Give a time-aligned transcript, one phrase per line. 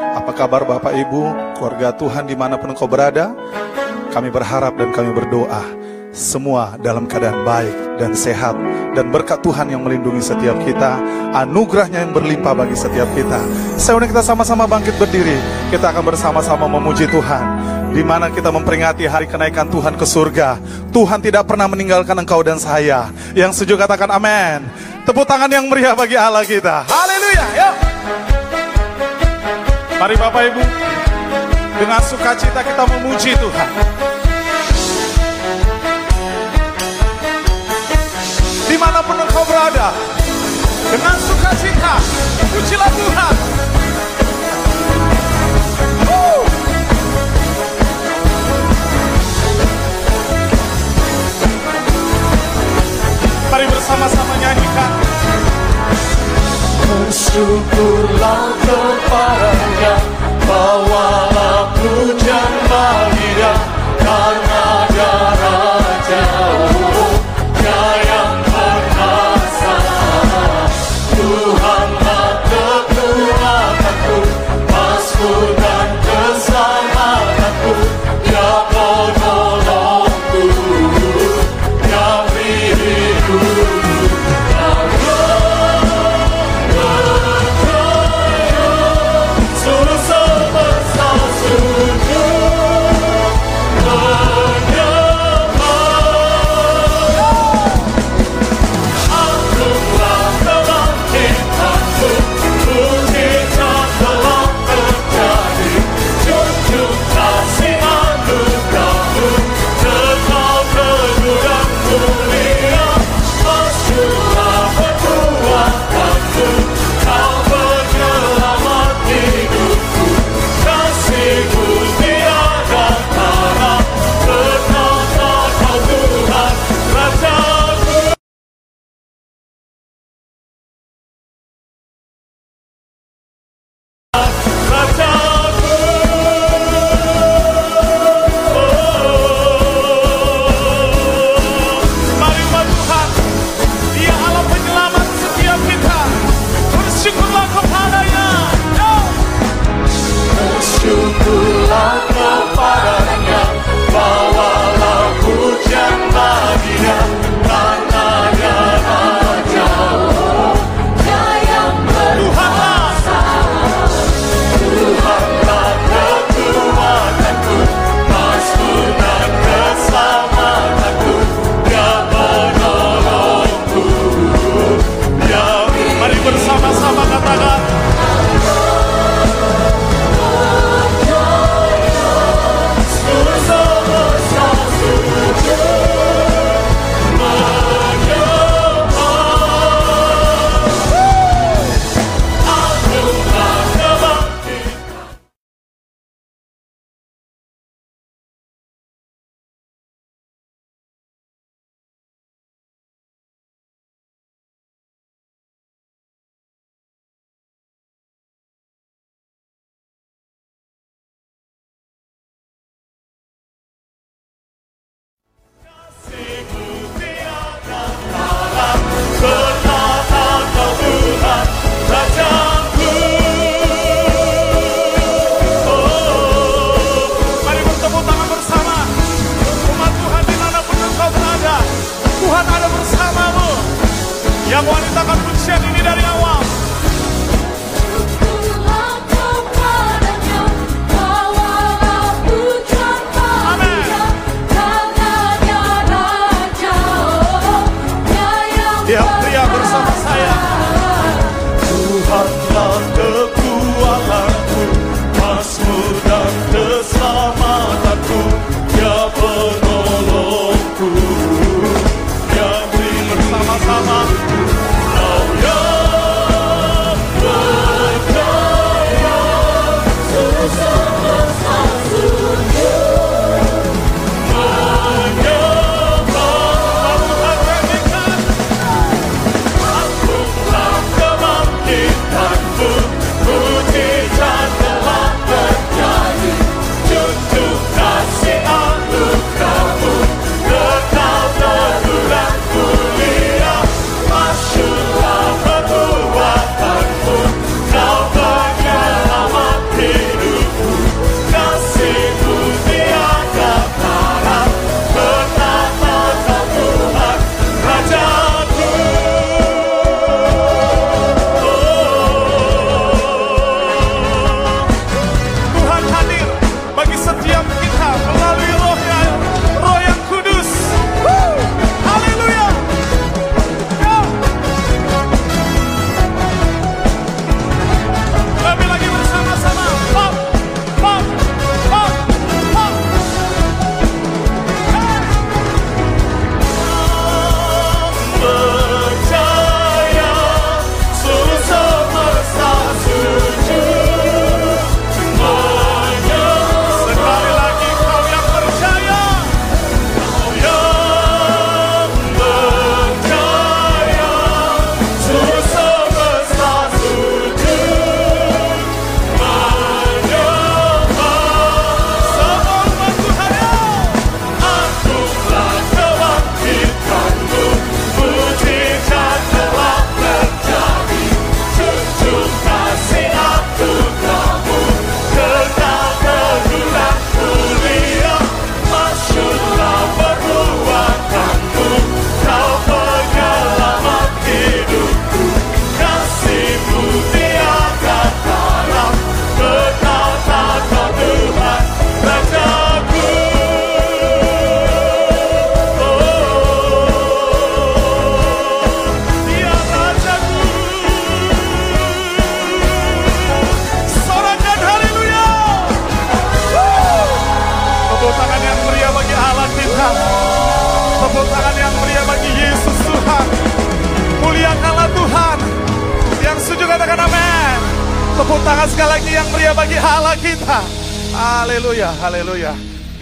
[0.00, 3.36] Apa kabar Bapak Ibu, keluarga Tuhan di mana pun engkau berada?
[4.10, 5.62] Kami berharap dan kami berdoa
[6.10, 8.58] semua dalam keadaan baik dan sehat
[8.98, 10.98] dan berkat Tuhan yang melindungi setiap kita
[11.30, 13.38] anugerahnya yang berlimpah bagi setiap kita.
[13.78, 15.38] Saya kita sama-sama bangkit berdiri
[15.70, 17.44] kita akan bersama-sama memuji Tuhan.
[17.90, 20.62] Di mana kita memperingati hari kenaikan Tuhan ke surga
[20.94, 23.10] Tuhan tidak pernah meninggalkan engkau dan saya.
[23.34, 24.62] Yang setuju katakan amin.
[25.06, 26.86] Tepuk tangan yang meriah bagi Allah kita.
[26.86, 27.89] Haleluya yuk
[30.00, 30.64] Mari Bapak Ibu,
[31.76, 33.68] dengan sukacita kita memuji Tuhan.
[38.64, 39.92] Di mana pun engkau berada,
[40.88, 42.00] dengan sukacita,
[42.48, 43.34] pujilah Tuhan.
[53.52, 54.99] Mari bersama-sama nyanyikan.
[56.90, 59.94] Bersyukurlah kepadanya
[60.42, 63.30] Bawalah pujian bagi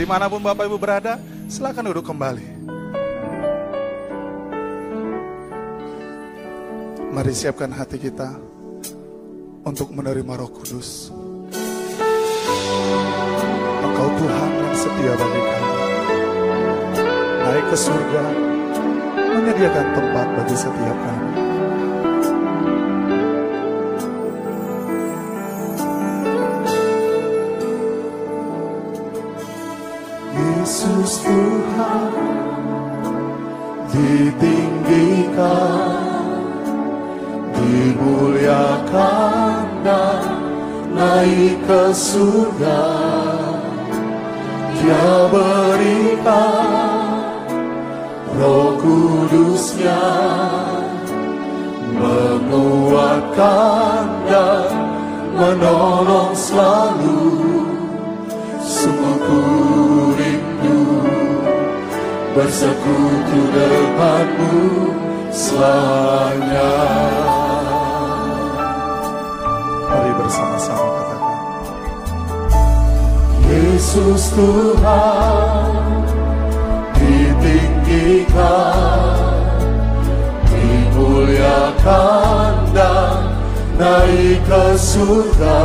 [0.09, 1.21] Di mana pun Bapak Ibu berada,
[1.53, 2.49] silakan duduk kembali.
[7.13, 8.33] Mari siapkan hati kita
[9.69, 11.13] untuk menerima roh kudus.
[13.85, 15.73] Engkau Tuhan yang setia bagi kami.
[17.45, 18.25] Naik ke surga,
[19.13, 21.28] menyediakan tempat bagi setiap kami.
[31.29, 32.09] Tuhan
[33.93, 35.61] ditinggikan,
[37.53, 39.05] dimuliakan
[39.85, 40.25] dan
[40.97, 42.81] naik ke surga.
[44.73, 47.21] Dia berikan
[48.33, 50.01] roh kudusnya
[51.93, 53.37] menguatkan
[54.33, 54.73] dan
[55.37, 56.18] menolong
[62.39, 64.95] bersekutu denganmu
[65.35, 66.71] selamanya.
[69.91, 71.35] Mari bersama-sama katakan.
[73.43, 75.67] Yesus Tuhan
[76.95, 78.39] ditinggikan
[80.47, 81.91] dimuliakan
[82.71, 83.35] dan
[83.83, 85.59] naik ke surga.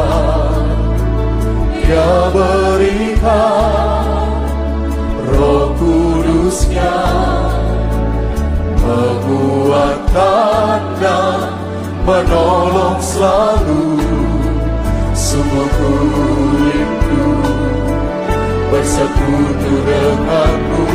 [1.85, 4.02] Dia berikan
[6.53, 6.93] kudusnya
[8.85, 10.05] menguatkan
[11.01, 11.49] dan
[12.05, 13.97] menolong selalu
[15.17, 15.89] sungguh ku
[16.61, 17.41] rindu
[18.69, 20.85] bersekutu denganmu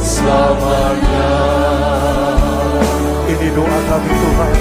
[0.00, 1.28] selamanya.
[3.36, 4.54] Ini doa kami Tuhan.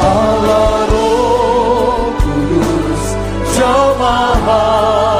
[0.00, 3.12] Allah roh kudus
[3.52, 5.13] jamah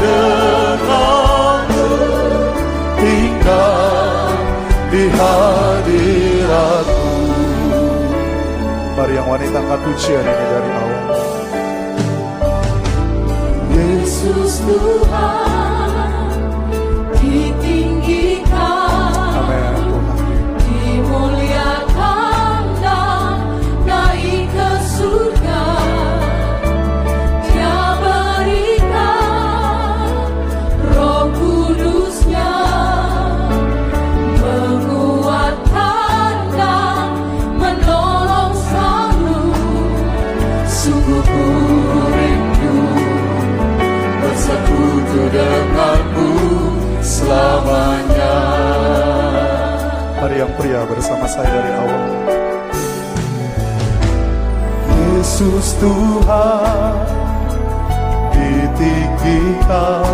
[0.00, 1.88] denganmu
[2.96, 4.32] tinggal
[4.88, 7.08] di hadiratmu
[8.96, 11.16] Mari yang wanita angkat pujian ini dari awal
[13.70, 15.69] Yesus Tuhan
[50.60, 52.04] pria bersama saya dari awal.
[54.92, 57.00] Yesus Tuhan
[58.36, 60.04] ditinggikan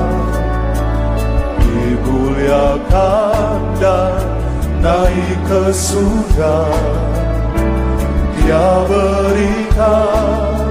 [1.66, 4.22] Dimuliakan dan
[4.78, 6.62] naik ke surga.
[8.38, 10.62] Dia berikan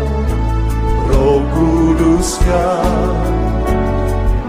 [1.11, 2.79] roh kudusnya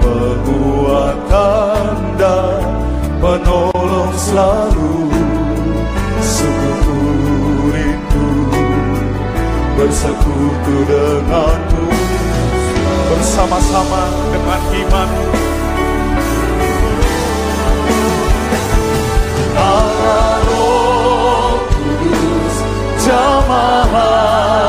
[0.07, 2.86] Menguatkan dan
[3.21, 5.09] menolong selalu
[6.21, 8.29] Sungguh rindu
[9.77, 11.87] bersekutu denganmu.
[13.07, 14.03] Bersama-sama
[14.35, 15.11] dengan iman
[19.57, 22.57] Allah roh kudus
[23.07, 24.66] jamah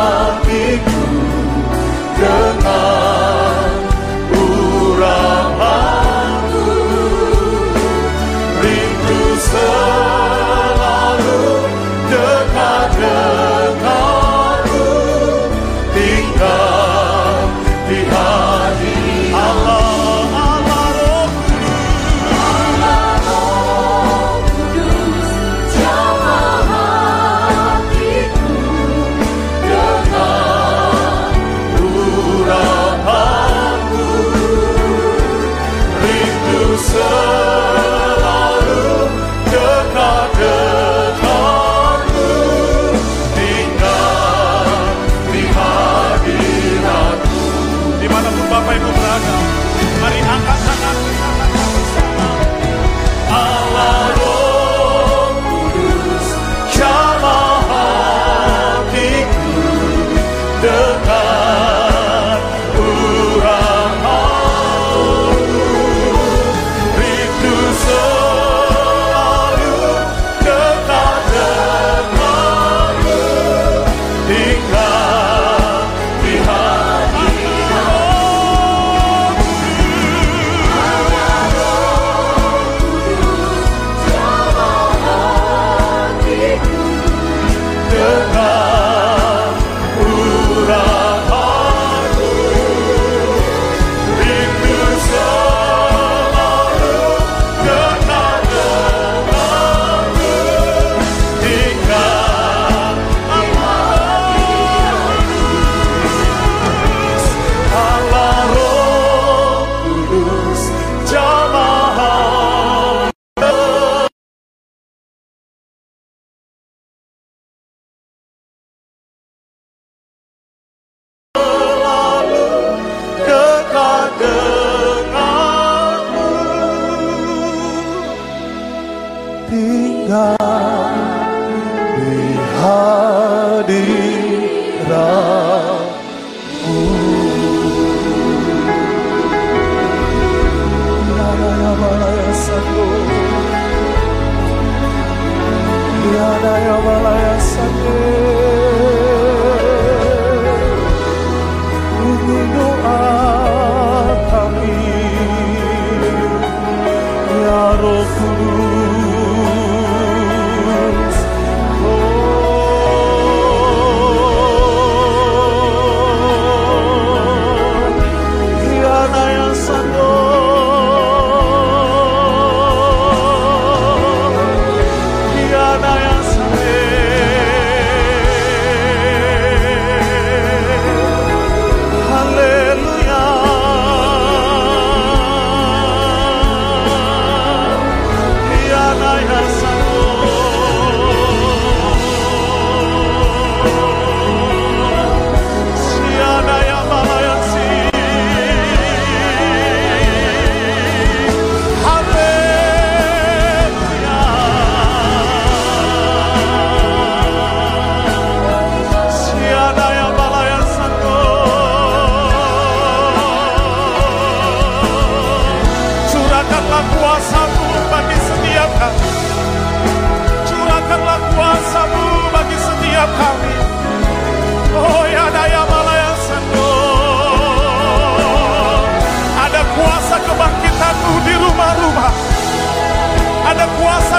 [146.47, 148.06] Sanjaya Valaya Sanjaya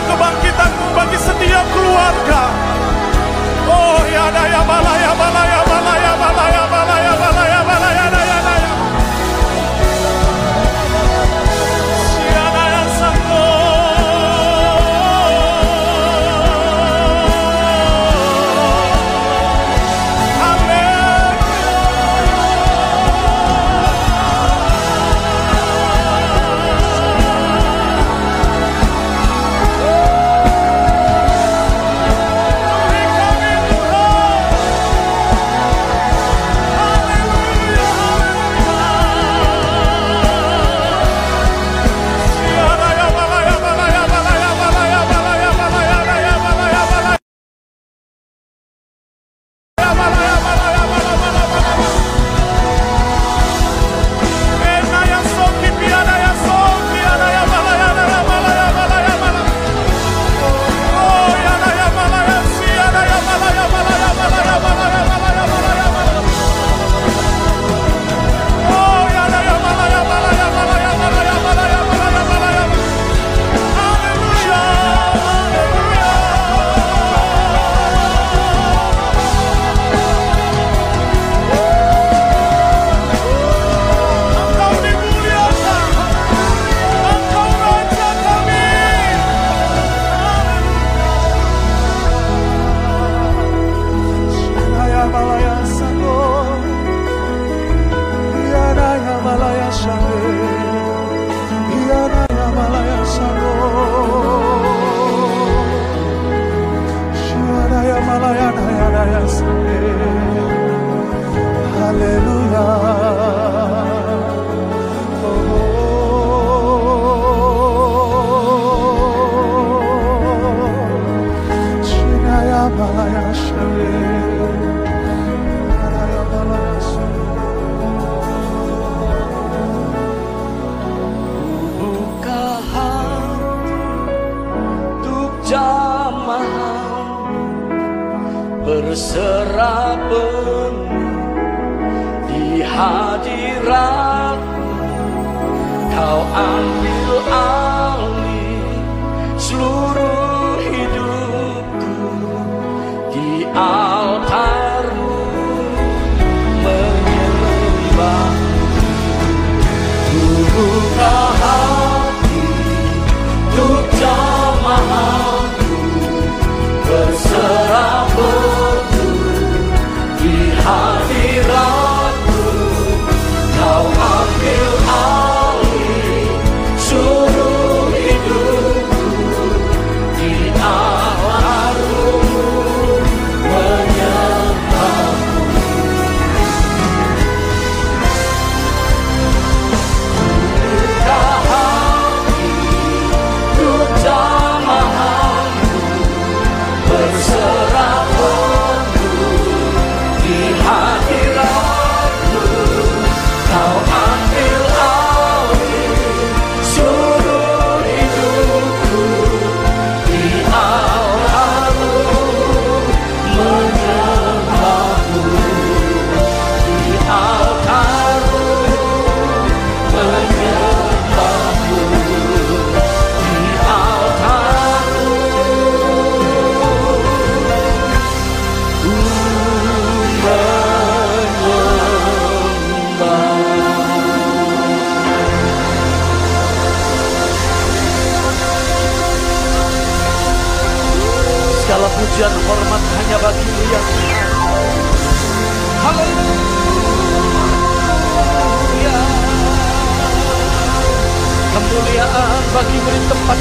[0.07, 2.48] kebangkitanmu bagi setiap keluarga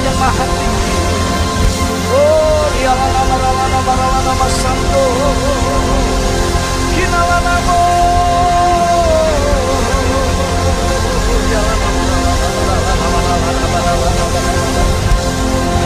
[0.07, 0.95] yang maha tinggi
[2.15, 5.05] oh dia lana marala nama rala masanto
[6.95, 7.81] kina lana mo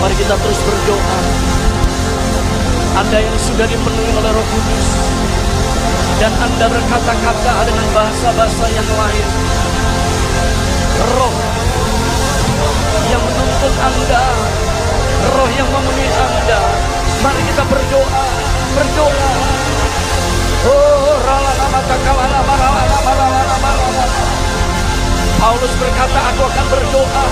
[0.01, 1.19] Mari kita terus berdoa.
[2.97, 4.87] Anda yang sudah dipenuhi oleh roh kudus
[6.17, 9.29] Dan Anda berkata-kata dengan bahasa-bahasa yang lain.
[11.05, 11.50] Roh
[13.09, 14.23] yang menuntun Anda,
[15.33, 16.59] roh yang memenuhi Anda.
[17.21, 18.23] Mari kita berdoa,
[18.77, 19.29] berdoa.
[20.61, 21.01] Oh.
[25.41, 27.25] Paulus berkata, aku akan berdoa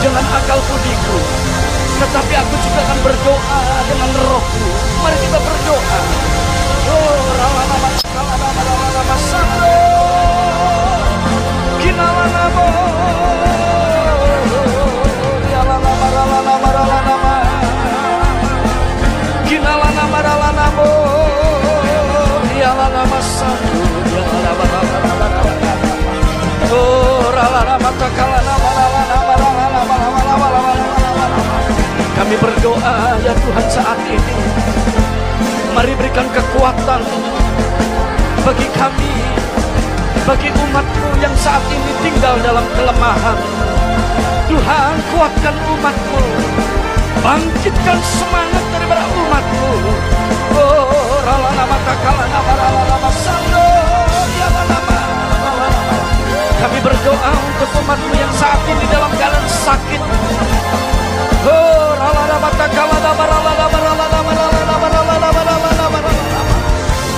[0.00, 1.18] dengan akal budiku.
[2.00, 4.64] Tetapi aku juga akan berdoa dengan rohku.
[5.04, 5.98] Mari kita berdoa.
[6.88, 7.96] Oh, rala nama
[32.16, 34.38] Kami berdoa ya Tuhan saat ini.
[35.78, 37.04] Mari berikan kekuatan
[38.42, 39.14] bagi kami,
[40.26, 43.38] bagi umatmu yang saat ini tinggal dalam kelemahan.
[44.50, 46.22] Tuhan kuatkan umatmu,
[47.26, 49.70] bangkitkan semangat daripada umatmu.
[50.54, 53.66] Oh, rala nama takala nama rala nama sando,
[54.38, 54.98] ya nama.
[56.62, 60.02] Kami berdoa untuk umatmu yang saat ini dalam keadaan sakit.
[61.50, 65.98] Oh, rala nama takala nama rala nama rala nama rala nama rala nama rala nama
[65.98, 66.42] rala.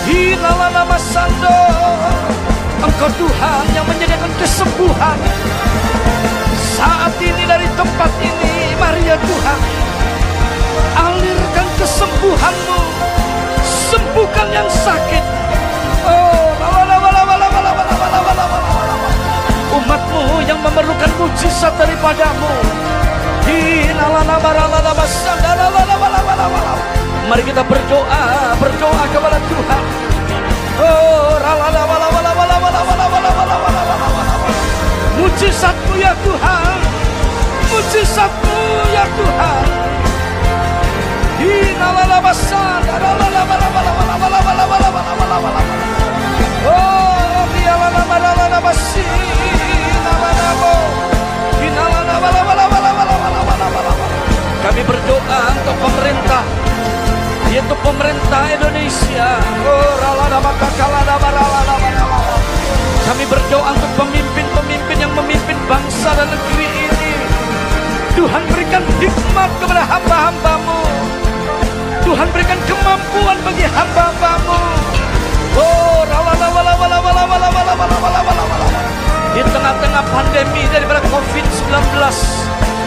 [0.09, 1.61] Hilala nama sando.
[2.81, 5.18] Engkau Tuhan yang menyediakan kesembuhan.
[6.81, 9.88] Saat ini dari tempat ini, mari ya Tuhan
[10.99, 12.81] alirkan kesembuhanmu
[13.63, 15.25] sembuhkan yang sakit
[16.11, 16.51] oh
[19.79, 22.51] umatmu yang memerlukan mujizat daripadamu
[27.29, 29.83] Mari kita berdoa, berdoa kepada Tuhan.
[35.17, 36.79] Mujizatmu ya Tuhan,
[37.73, 38.61] mujizatmu
[38.93, 39.65] ya Tuhan.
[54.59, 56.44] Kami berdoa untuk pemerintah
[57.48, 59.29] yaitu pemerintah Indonesia.
[63.09, 67.12] Kami berdoa untuk pemimpin-pemimpin yang memimpin bangsa dan negeri ini.
[68.18, 71.28] Tuhan berikan hikmat kepada hamba-hambamu.
[72.09, 74.61] Tuhan berikan kemampuan bagi hamba-hambamu.
[75.61, 76.01] Oh,
[79.37, 81.68] di tengah-tengah pandemi daripada COVID-19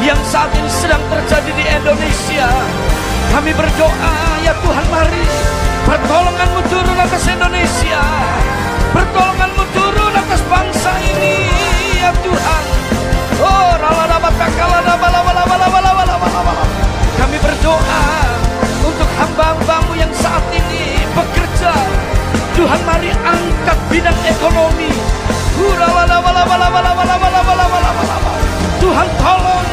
[0.02, 2.50] yang saat ini sedang terjadi di Indonesia,
[3.30, 5.30] kami berdoa ya Tuhan mari
[5.86, 8.02] pertolonganmu turun atas Indonesia,
[8.90, 11.46] pertolonganmu turun atas bangsa ini
[12.02, 12.64] ya Tuhan.
[13.38, 13.78] Oh,
[17.22, 18.21] kami berdoa
[19.22, 21.74] hamba-hambamu yang saat ini bekerja.
[22.58, 24.90] Tuhan mari angkat bidang ekonomi.
[28.82, 29.68] Tuhan tolong,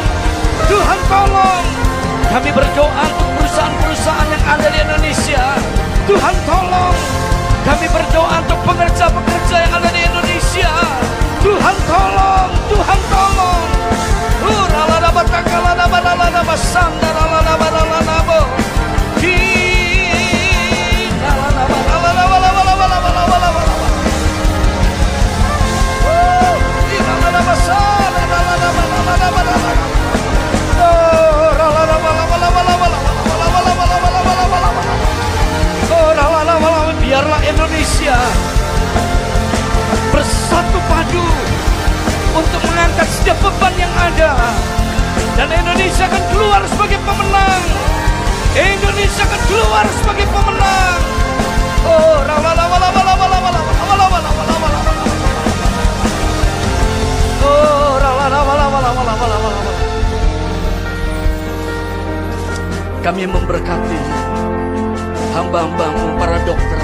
[0.69, 1.65] Tuhan tolong.
[2.29, 5.45] Kami berdoa untuk perusahaan-perusahaan yang ada di Indonesia.
[6.05, 6.97] Tuhan tolong.
[7.65, 10.71] Kami berdoa untuk pekerja-pekerja yang ada di Indonesia.
[11.41, 13.65] Tuhan tolong, Tuhan tolong.
[14.39, 14.79] Biarlah
[43.29, 44.41] setiap beban yang ada.
[45.37, 47.65] Dan Indonesia akan keluar sebagai pemenang.
[48.57, 51.01] Indonesia akan keluar sebagai pemenang.
[51.85, 54.93] Oh, rawa rawa rawa rawa rawa rawa rawa rawa rawa rawa.
[57.45, 59.73] Oh, rawa rawa rawa rawa rawa rawa rawa.
[63.05, 63.99] Kami memberkati
[65.37, 66.81] hamba-hambamu para dokter.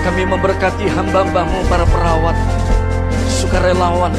[0.00, 2.36] Kami memberkati hamba-hambamu para perawat,
[3.28, 4.16] sukarelawan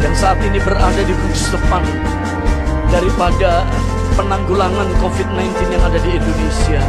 [0.00, 1.84] yang saat ini berada di bungkus depan
[2.88, 3.64] daripada
[4.16, 6.82] penanggulangan COVID-19 yang ada di Indonesia.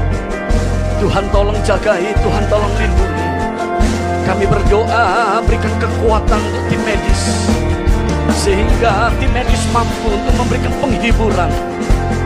[1.03, 3.27] Tuhan tolong jagai, Tuhan tolong lindungi.
[4.21, 7.21] Kami berdoa berikan kekuatan untuk tim medis.
[8.37, 11.51] Sehingga tim medis mampu untuk memberikan penghiburan.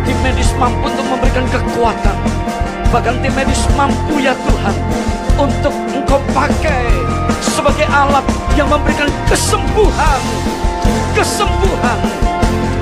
[0.06, 2.18] Tim medis mampu untuk memberikan kekuatan.
[2.94, 4.76] Bahkan tim medis mampu ya Tuhan
[5.36, 6.84] untuk engkau pakai
[7.42, 8.24] sebagai alat
[8.60, 10.55] yang memberikan kesembuhan.
[11.16, 12.00] Kesembuhan.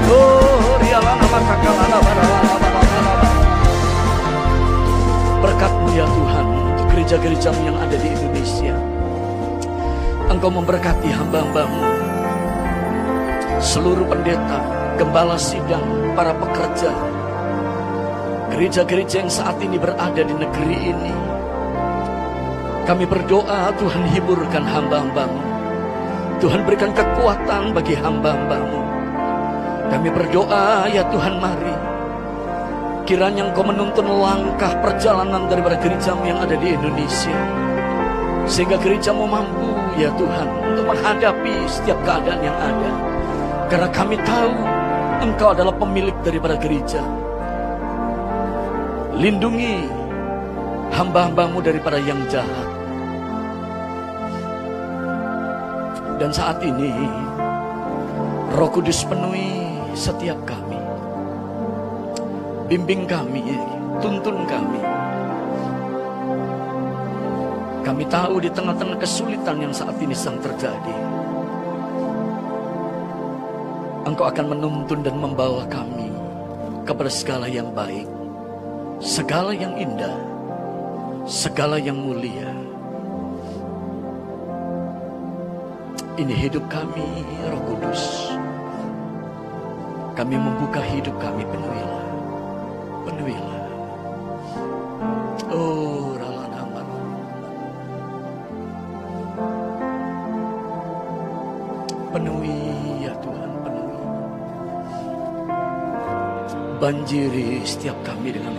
[0.10, 2.00] Oh, rialah nama kakalana
[5.38, 8.74] Berkatmu ya Tuhan untuk gereja-gerejamu yang ada di Indonesia.
[10.34, 11.84] Engkau memberkati hamba-hambamu.
[13.62, 14.65] Seluruh pendeta,
[14.98, 15.86] gembala sidang,
[16.17, 16.89] para pekerja.
[18.50, 21.13] Gereja-gereja yang saat ini berada di negeri ini.
[22.89, 25.53] Kami berdoa Tuhan hiburkan hamba-hambamu.
[26.43, 28.84] Tuhan berikan kekuatan bagi hamba-hambamu.
[29.88, 31.71] Kami berdoa ya Tuhan mari.
[33.08, 37.39] Kiranya engkau menuntun langkah perjalanan daripada gerejamu yang ada di Indonesia.
[38.43, 42.91] Sehingga gerejamu mampu ya Tuhan untuk menghadapi setiap keadaan yang ada.
[43.71, 44.51] Karena kami tahu
[45.23, 46.99] engkau adalah pemilik daripada gereja.
[49.15, 49.88] Lindungi
[50.91, 52.72] hamba-hambamu daripada yang jahat.
[56.21, 56.93] Dan saat ini
[58.54, 59.65] Roh Kudus penuhi
[59.97, 60.80] setiap kami.
[62.69, 63.58] Bimbing kami,
[63.99, 64.82] tuntun kami.
[67.84, 70.97] Kami tahu di tengah-tengah kesulitan yang saat ini sedang terjadi.
[74.08, 76.08] Engkau akan menuntun dan membawa kami
[76.88, 78.08] kepada segala yang baik,
[79.04, 80.15] segala yang indah,
[81.28, 82.62] segala yang mulia.
[86.13, 88.30] Ini hidup kami, Roh Kudus.
[90.13, 92.06] Kami membuka hidup kami penuhilah.
[93.02, 93.65] Penuhilah.
[95.49, 96.97] Oh, ralana maro.
[102.13, 102.62] Penuhi
[103.02, 104.02] ya Tuhan, penuhi.
[106.78, 108.54] Banjiri setiap kami dengan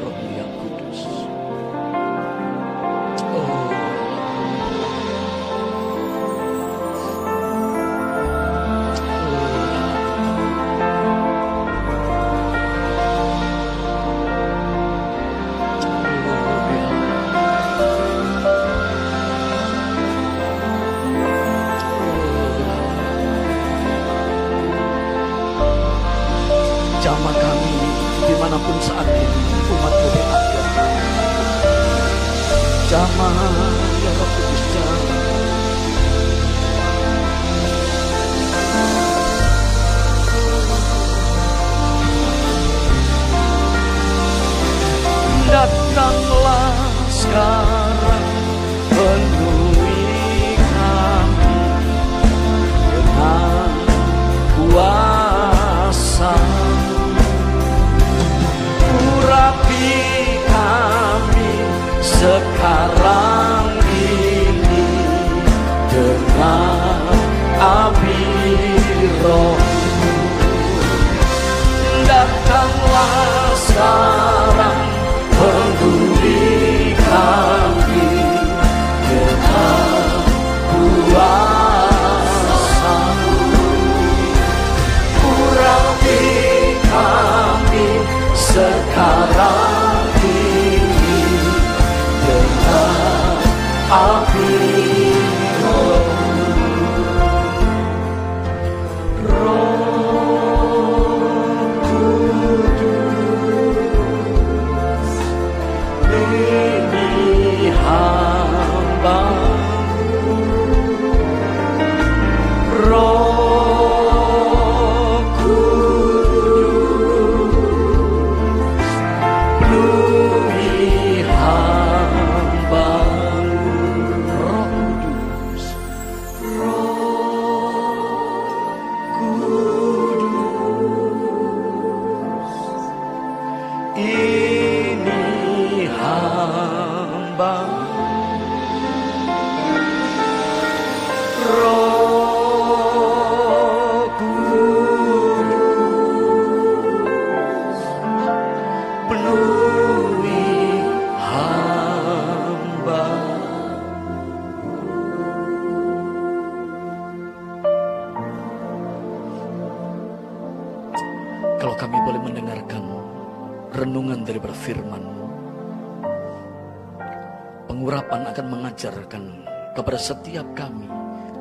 [169.84, 170.88] kepada setiap kami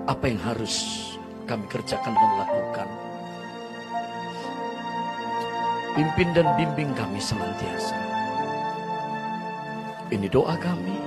[0.03, 0.75] apa yang harus
[1.47, 2.87] kami kerjakan dan lakukan.
[5.95, 7.95] Pimpin dan bimbing kami senantiasa.
[10.11, 10.99] Ini doa kami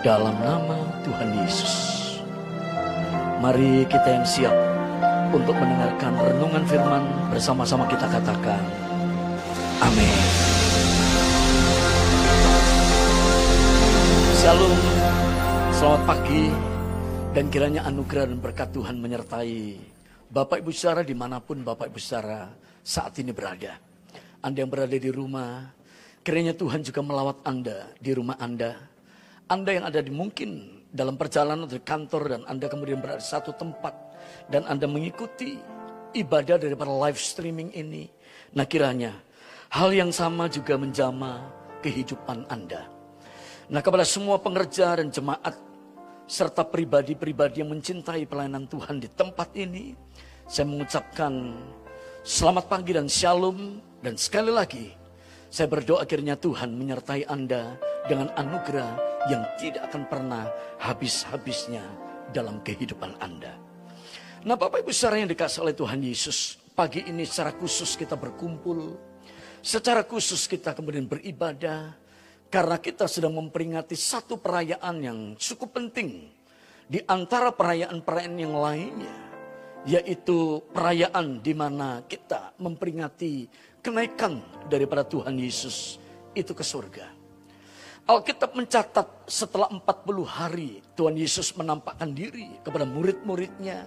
[0.00, 1.74] dalam nama Tuhan Yesus.
[3.44, 4.56] Mari kita yang siap
[5.28, 8.64] untuk mendengarkan renungan firman bersama-sama kita katakan.
[9.84, 10.24] Amin.
[14.40, 14.93] Shalom,
[15.84, 16.48] selamat pagi,
[17.36, 19.76] dan kiranya anugerah dan berkat Tuhan menyertai
[20.32, 22.48] Bapak Ibu Saudara di mana pun Bapak Ibu Saudara
[22.80, 23.76] saat ini berada.
[24.40, 25.76] Anda yang berada di rumah,
[26.24, 28.80] kiranya Tuhan juga melawat Anda di rumah Anda.
[29.44, 33.52] Anda yang ada di mungkin dalam perjalanan dari kantor dan Anda kemudian berada di satu
[33.52, 33.92] tempat
[34.48, 35.60] dan Anda mengikuti
[36.16, 38.08] ibadah daripada live streaming ini.
[38.56, 39.20] Nah kiranya
[39.68, 41.44] hal yang sama juga menjama
[41.84, 42.88] kehidupan Anda.
[43.68, 45.73] Nah kepada semua pengerja dan jemaat
[46.24, 49.92] serta pribadi-pribadi yang mencintai pelayanan Tuhan di tempat ini,
[50.48, 51.52] saya mengucapkan
[52.24, 54.92] selamat pagi dan shalom dan sekali lagi
[55.54, 57.78] saya berdoa akhirnya Tuhan menyertai Anda
[58.10, 60.44] dengan anugerah yang tidak akan pernah
[60.82, 61.84] habis-habisnya
[62.34, 63.54] dalam kehidupan Anda.
[64.42, 68.98] Nah Bapak Ibu saudara yang dikasih oleh Tuhan Yesus, pagi ini secara khusus kita berkumpul,
[69.62, 71.96] secara khusus kita kemudian beribadah,
[72.54, 76.30] karena kita sedang memperingati satu perayaan yang cukup penting
[76.86, 79.16] di antara perayaan-perayaan yang lainnya,
[79.82, 83.50] yaitu perayaan di mana kita memperingati
[83.82, 84.38] kenaikan
[84.70, 85.98] daripada Tuhan Yesus
[86.30, 87.10] itu ke surga.
[88.06, 93.82] Alkitab mencatat setelah 40 hari Tuhan Yesus menampakkan diri kepada murid-muridnya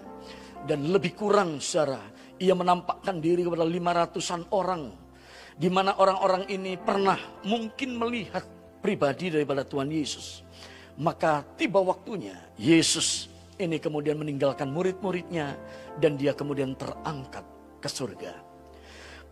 [0.68, 2.04] dan lebih kurang secara
[2.36, 4.92] ia menampakkan diri kepada 500-an orang
[5.56, 10.46] di mana orang-orang ini pernah mungkin melihat pribadi daripada Tuhan Yesus.
[10.98, 15.58] Maka tiba waktunya Yesus ini kemudian meninggalkan murid-muridnya
[15.98, 17.46] dan dia kemudian terangkat
[17.82, 18.34] ke surga.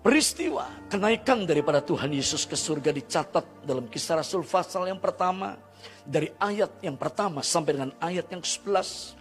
[0.05, 5.57] Peristiwa kenaikan daripada Tuhan Yesus ke surga dicatat dalam kisah Rasul pasal yang pertama
[6.05, 9.17] dari ayat yang pertama sampai dengan ayat yang ke-11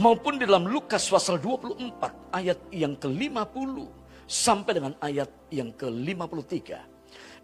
[0.00, 3.76] maupun di dalam Lukas pasal 24 ayat yang ke-50
[4.24, 6.56] sampai dengan ayat yang ke-53.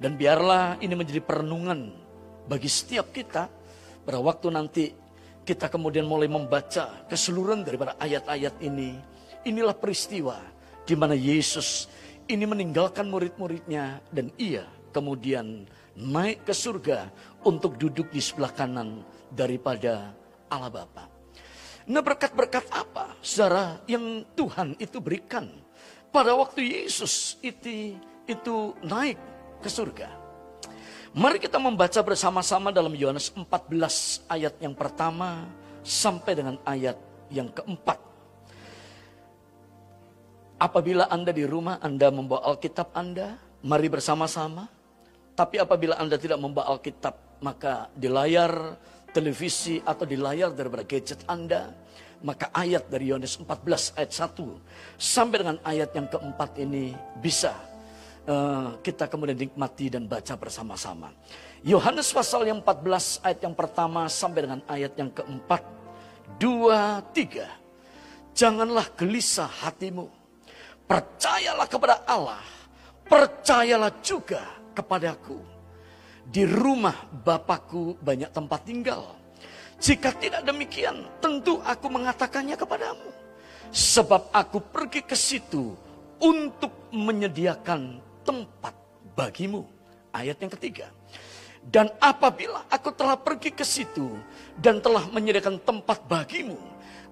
[0.01, 2.08] Dan biarlah ini menjadi perenungan
[2.49, 3.47] bagi setiap kita
[4.03, 4.85] pada waktu nanti
[5.45, 8.97] kita kemudian mulai membaca keseluruhan daripada ayat-ayat ini.
[9.45, 10.41] Inilah peristiwa
[10.85, 11.89] di mana Yesus
[12.29, 17.09] ini meninggalkan murid-muridnya dan ia kemudian naik ke surga
[17.45, 20.13] untuk duduk di sebelah kanan daripada
[20.49, 21.09] Allah Bapa.
[21.89, 25.49] Nah berkat-berkat apa saudara yang Tuhan itu berikan
[26.13, 27.97] pada waktu Yesus itu,
[28.29, 29.17] itu naik
[29.65, 30.28] ke surga.
[31.17, 35.49] Mari kita membaca bersama-sama dalam Yohanes 14 ayat yang pertama
[35.81, 37.01] sampai dengan ayat
[37.33, 37.97] yang keempat.
[40.61, 44.69] Apabila Anda di rumah, Anda membawa Alkitab Anda, mari bersama-sama.
[45.33, 48.77] Tapi apabila Anda tidak membawa Alkitab, maka di layar
[49.15, 51.73] televisi atau di layar daripada gadget Anda,
[52.21, 56.91] maka ayat dari Yohanes 14 ayat 1 sampai dengan ayat yang keempat ini
[57.23, 57.55] bisa
[58.29, 61.11] eh, kita kemudian nikmati dan baca bersama-sama.
[61.65, 65.65] Yohanes pasal yang 14 ayat yang pertama sampai dengan ayat yang keempat.
[66.37, 67.49] Dua, tiga.
[68.37, 70.07] Janganlah gelisah hatimu.
[70.87, 72.45] Percayalah kepada Allah.
[73.09, 74.45] Percayalah juga
[74.77, 75.41] kepadaku.
[76.29, 79.17] Di rumah Bapakku banyak tempat tinggal.
[79.81, 83.09] Jika tidak demikian, tentu aku mengatakannya kepadamu.
[83.73, 85.73] Sebab aku pergi ke situ
[86.21, 88.77] untuk menyediakan tempat
[89.17, 89.65] bagimu.
[90.13, 90.93] Ayat yang ketiga.
[91.65, 94.17] Dan apabila aku telah pergi ke situ
[94.61, 96.57] dan telah menyediakan tempat bagimu,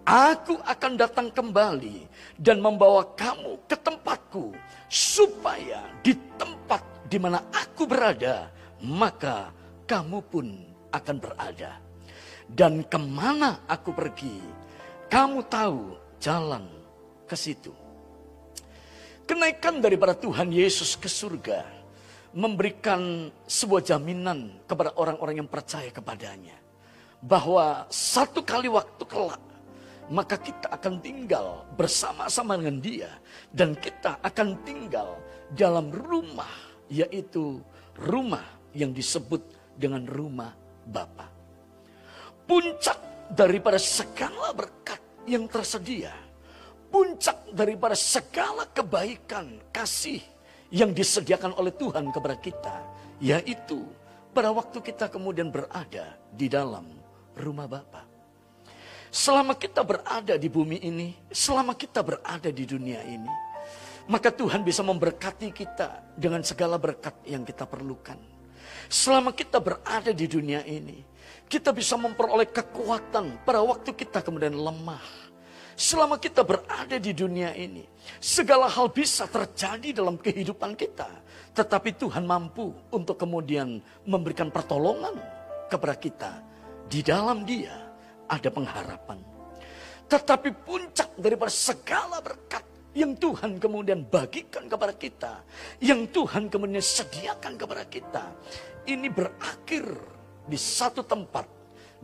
[0.05, 2.09] aku akan datang kembali
[2.41, 4.55] dan membawa kamu ke tempatku,
[4.89, 8.49] supaya di tempat di mana aku berada,
[8.81, 9.51] maka
[9.85, 10.47] kamu pun
[10.95, 11.83] akan berada.
[12.47, 14.39] Dan ke mana aku pergi,
[15.11, 16.65] kamu tahu jalan
[17.27, 17.86] ke situ.
[19.27, 21.67] Kenaikan daripada Tuhan Yesus ke surga
[22.37, 26.55] memberikan sebuah jaminan kepada orang-orang yang percaya kepadanya.
[27.19, 29.43] Bahwa satu kali waktu kelak,
[30.13, 33.11] maka kita akan tinggal bersama-sama dengan dia.
[33.51, 35.19] Dan kita akan tinggal
[35.57, 36.53] dalam rumah,
[36.87, 37.59] yaitu
[37.99, 38.45] rumah
[38.77, 39.43] yang disebut
[39.75, 40.55] dengan rumah
[40.87, 41.27] Bapa.
[42.47, 46.26] Puncak daripada segala berkat yang tersedia.
[46.87, 50.23] Puncak daripada segala kebaikan, kasih,
[50.71, 52.77] yang disediakan oleh Tuhan kepada kita,
[53.23, 53.87] yaitu
[54.35, 56.85] pada waktu kita kemudian berada di dalam
[57.39, 58.05] rumah Bapa.
[59.09, 63.33] Selama kita berada di bumi ini, selama kita berada di dunia ini,
[64.11, 68.19] maka Tuhan bisa memberkati kita dengan segala berkat yang kita perlukan.
[68.87, 71.03] Selama kita berada di dunia ini,
[71.49, 75.26] kita bisa memperoleh kekuatan pada waktu kita kemudian lemah
[75.77, 77.85] Selama kita berada di dunia ini,
[78.17, 81.05] segala hal bisa terjadi dalam kehidupan kita.
[81.53, 85.21] Tetapi Tuhan mampu untuk kemudian memberikan pertolongan
[85.69, 86.33] kepada kita.
[86.89, 87.77] Di dalam dia
[88.25, 89.21] ada pengharapan.
[90.09, 92.65] Tetapi puncak daripada segala berkat
[92.97, 95.45] yang Tuhan kemudian bagikan kepada kita,
[95.85, 98.25] yang Tuhan kemudian sediakan kepada kita,
[98.89, 99.85] ini berakhir
[100.49, 101.56] di satu tempat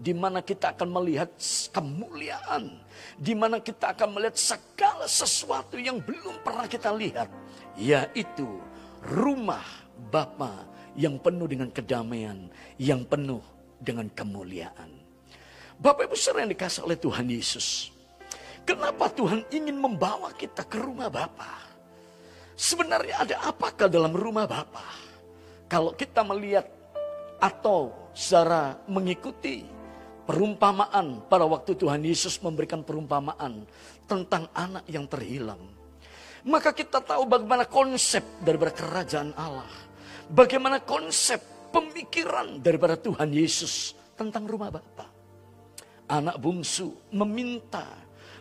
[0.03, 1.31] di mana kita akan melihat
[1.71, 2.83] kemuliaan,
[3.15, 7.31] di mana kita akan melihat segala sesuatu yang belum pernah kita lihat,
[7.79, 8.59] yaitu
[9.07, 9.63] rumah
[10.11, 10.67] Bapa
[10.99, 12.51] yang penuh dengan kedamaian,
[12.83, 13.39] yang penuh
[13.79, 14.91] dengan kemuliaan.
[15.79, 17.95] Bapak Ibu saudara yang dikasih oleh Tuhan Yesus.
[18.67, 21.63] Kenapa Tuhan ingin membawa kita ke rumah Bapa?
[22.59, 24.87] Sebenarnya ada apakah dalam rumah Bapa?
[25.71, 26.67] Kalau kita melihat
[27.39, 29.82] atau secara mengikuti
[30.33, 33.69] perumpamaan pada waktu Tuhan Yesus memberikan perumpamaan
[34.09, 35.61] tentang anak yang terhilang.
[36.49, 39.69] Maka kita tahu bagaimana konsep daripada kerajaan Allah.
[40.33, 41.37] Bagaimana konsep
[41.69, 45.13] pemikiran daripada Tuhan Yesus tentang rumah Bapa.
[46.09, 47.85] Anak bungsu meminta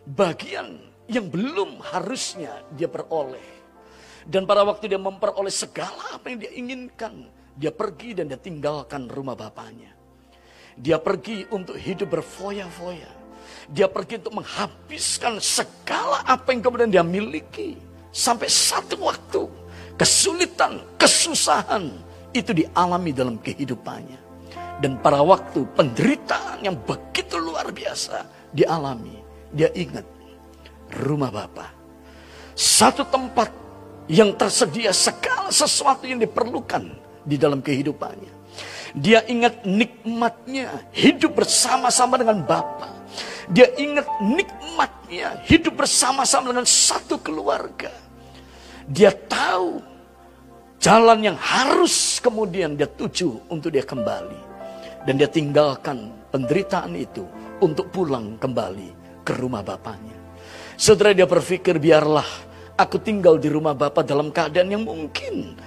[0.08, 0.80] bagian
[1.12, 3.60] yang belum harusnya dia peroleh.
[4.24, 7.28] Dan pada waktu dia memperoleh segala apa yang dia inginkan,
[7.60, 10.01] dia pergi dan dia tinggalkan rumah bapaknya.
[10.78, 13.12] Dia pergi untuk hidup berfoya-foya.
[13.72, 17.80] Dia pergi untuk menghabiskan segala apa yang kemudian dia miliki.
[18.12, 19.48] Sampai satu waktu
[19.96, 21.88] kesulitan, kesusahan
[22.36, 24.20] itu dialami dalam kehidupannya.
[24.82, 29.22] Dan pada waktu penderitaan yang begitu luar biasa dialami,
[29.54, 30.04] dia ingat
[31.06, 31.70] rumah Bapa.
[32.58, 33.54] Satu tempat
[34.10, 36.84] yang tersedia segala sesuatu yang diperlukan
[37.24, 38.41] di dalam kehidupannya.
[38.92, 42.92] Dia ingat nikmatnya hidup bersama-sama dengan Bapa.
[43.52, 47.92] Dia ingat nikmatnya hidup bersama-sama dengan satu keluarga.
[48.88, 49.80] Dia tahu
[50.80, 54.52] jalan yang harus kemudian dia tuju untuk dia kembali.
[55.08, 57.26] Dan dia tinggalkan penderitaan itu
[57.64, 60.18] untuk pulang kembali ke rumah bapaknya.
[60.78, 62.26] Saudara dia berpikir biarlah
[62.78, 65.58] aku tinggal di rumah bapak dalam keadaan yang mungkin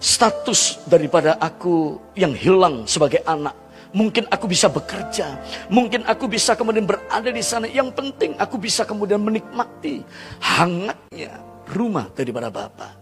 [0.00, 3.54] status daripada aku yang hilang sebagai anak.
[3.90, 5.34] Mungkin aku bisa bekerja,
[5.66, 7.66] mungkin aku bisa kemudian berada di sana.
[7.66, 10.00] Yang penting aku bisa kemudian menikmati
[10.38, 11.42] hangatnya
[11.74, 12.96] rumah daripada Bapak.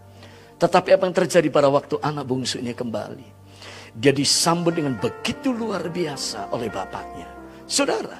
[0.59, 3.37] Tetapi apa yang terjadi pada waktu anak bungsunya kembali?
[3.95, 7.29] Dia disambut dengan begitu luar biasa oleh bapaknya.
[7.69, 8.17] Saudara,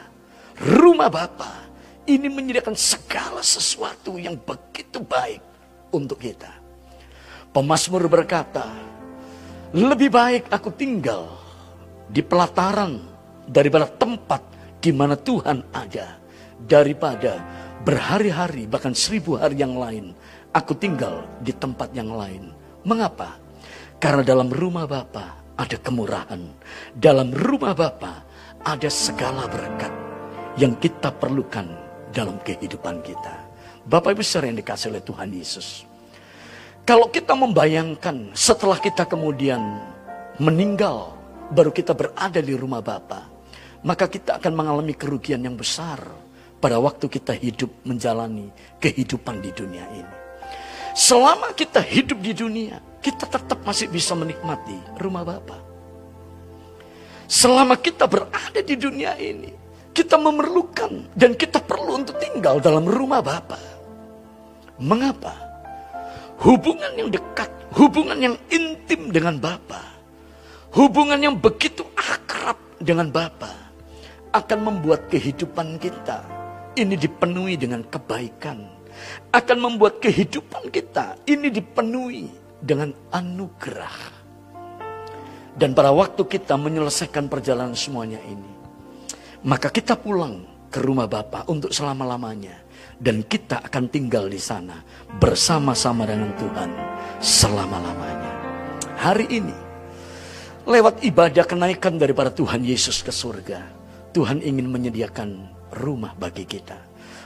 [0.61, 1.57] rumah Bapak
[2.05, 5.41] ini menyediakan segala sesuatu yang begitu baik
[5.89, 6.59] untuk kita.
[7.50, 8.70] Pemasmur berkata,
[9.74, 11.34] lebih baik aku tinggal
[12.06, 13.02] di pelataran
[13.50, 14.41] daripada tempat
[14.78, 16.22] di mana Tuhan ada.
[16.60, 17.39] Daripada
[17.82, 20.12] berhari-hari bahkan seribu hari yang lain
[20.54, 22.54] aku tinggal di tempat yang lain.
[22.86, 23.41] Mengapa?
[23.97, 26.41] Karena dalam rumah Bapa ada kemurahan.
[26.93, 28.24] Dalam rumah Bapa
[28.62, 29.91] ada segala berkat
[30.62, 31.66] yang kita perlukan
[32.14, 33.50] dalam kehidupan kita.
[33.89, 35.88] Bapak Ibu saudara yang dikasih oleh Tuhan Yesus.
[36.89, 39.61] Kalau kita membayangkan setelah kita kemudian
[40.41, 41.13] meninggal,
[41.53, 43.29] baru kita berada di rumah Bapa,
[43.85, 46.01] maka kita akan mengalami kerugian yang besar
[46.57, 48.49] pada waktu kita hidup menjalani
[48.81, 50.15] kehidupan di dunia ini.
[50.97, 55.61] Selama kita hidup di dunia, kita tetap masih bisa menikmati rumah Bapa.
[57.29, 59.53] Selama kita berada di dunia ini,
[59.93, 63.61] kita memerlukan dan kita perlu untuk tinggal dalam rumah Bapa.
[64.81, 65.49] Mengapa?
[66.39, 69.83] Hubungan yang dekat, hubungan yang intim dengan Bapa,
[70.71, 73.51] hubungan yang begitu akrab dengan Bapa
[74.31, 76.23] akan membuat kehidupan kita
[76.79, 78.71] ini dipenuhi dengan kebaikan,
[79.35, 82.31] akan membuat kehidupan kita ini dipenuhi
[82.63, 84.15] dengan anugerah.
[85.59, 88.51] Dan pada waktu kita menyelesaikan perjalanan semuanya ini,
[89.43, 92.68] maka kita pulang ke rumah Bapa untuk selama-lamanya.
[93.00, 94.84] Dan kita akan tinggal di sana
[95.24, 96.70] bersama-sama dengan Tuhan
[97.24, 98.34] selama-lamanya.
[99.00, 99.56] Hari ini,
[100.68, 103.64] lewat ibadah kenaikan daripada Tuhan Yesus ke surga,
[104.12, 105.30] Tuhan ingin menyediakan
[105.80, 106.76] rumah bagi kita.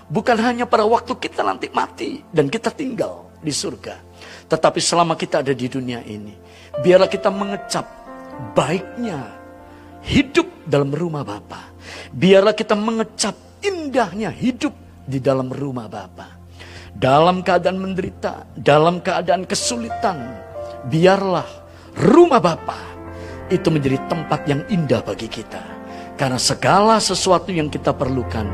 [0.05, 3.97] Bukan hanya pada waktu kita nanti mati dan kita tinggal di surga.
[4.45, 6.37] Tetapi selama kita ada di dunia ini,
[6.85, 7.89] biarlah kita mengecap
[8.53, 9.25] baiknya
[10.05, 11.73] hidup dalam rumah Bapa.
[12.13, 13.33] Biarlah kita mengecap
[13.65, 16.41] indahnya hidup di dalam rumah Bapa.
[16.93, 20.37] Dalam keadaan menderita, dalam keadaan kesulitan,
[20.87, 21.47] biarlah
[21.97, 22.77] rumah Bapa
[23.49, 25.61] itu menjadi tempat yang indah bagi kita.
[26.13, 28.45] Karena segala sesuatu yang kita perlukan,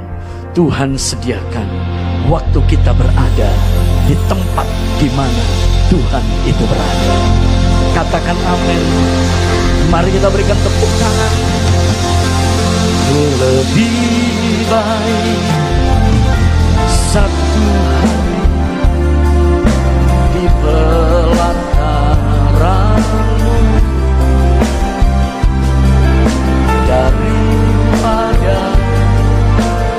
[0.56, 1.68] Tuhan sediakan
[2.32, 3.52] waktu kita berada
[4.08, 5.45] di tempat di mana
[5.91, 7.14] Tuhan itu berada.
[7.93, 8.84] Katakan amin.
[9.91, 11.34] Mari kita berikan tepuk tangan.
[13.39, 15.59] Lebih baik
[17.10, 18.38] satu hari
[20.30, 21.66] di pelataranmu
[26.86, 28.62] daripada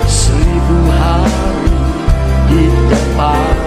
[0.07, 1.83] seribu hari
[2.47, 3.59] di tempat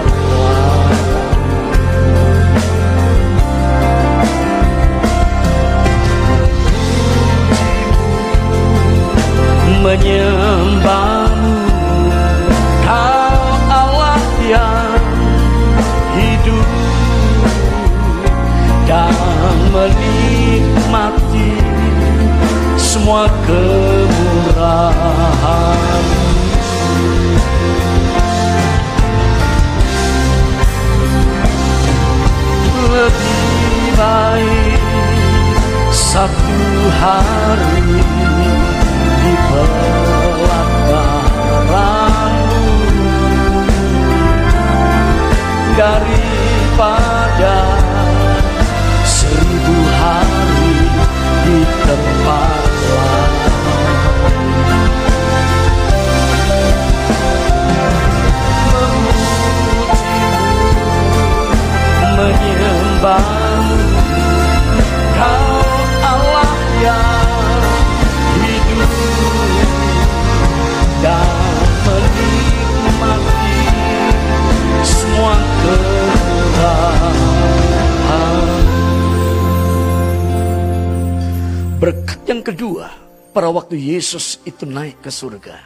[9.84, 11.23] menyembahmu
[19.74, 21.52] menikmati
[22.78, 24.84] semua kemurahan.
[32.94, 34.78] Lebih baik
[35.90, 36.62] satu
[37.02, 37.98] hari
[39.24, 40.62] di pelataranmu
[45.74, 46.33] daripada
[62.14, 63.80] menyembahmu
[65.18, 65.58] kau
[66.06, 67.62] Allah yang
[68.38, 68.94] hidup
[71.02, 71.28] dan
[71.84, 73.58] menikmati
[74.86, 75.36] semua
[75.66, 77.16] kemurahan
[81.82, 82.94] berkat yang kedua
[83.34, 85.58] pada waktu Yesus itu naik ke surga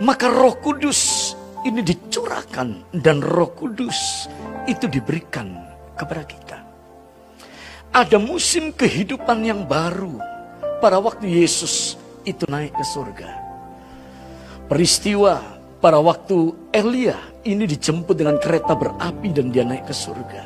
[0.00, 1.19] maka roh kudus
[1.66, 4.28] ini dicurahkan dan roh kudus
[4.64, 5.52] itu diberikan
[5.96, 6.58] kepada kita.
[7.90, 10.16] Ada musim kehidupan yang baru
[10.78, 13.30] pada waktu Yesus itu naik ke surga.
[14.70, 15.42] Peristiwa
[15.82, 20.44] pada waktu Elia ini dijemput dengan kereta berapi dan dia naik ke surga.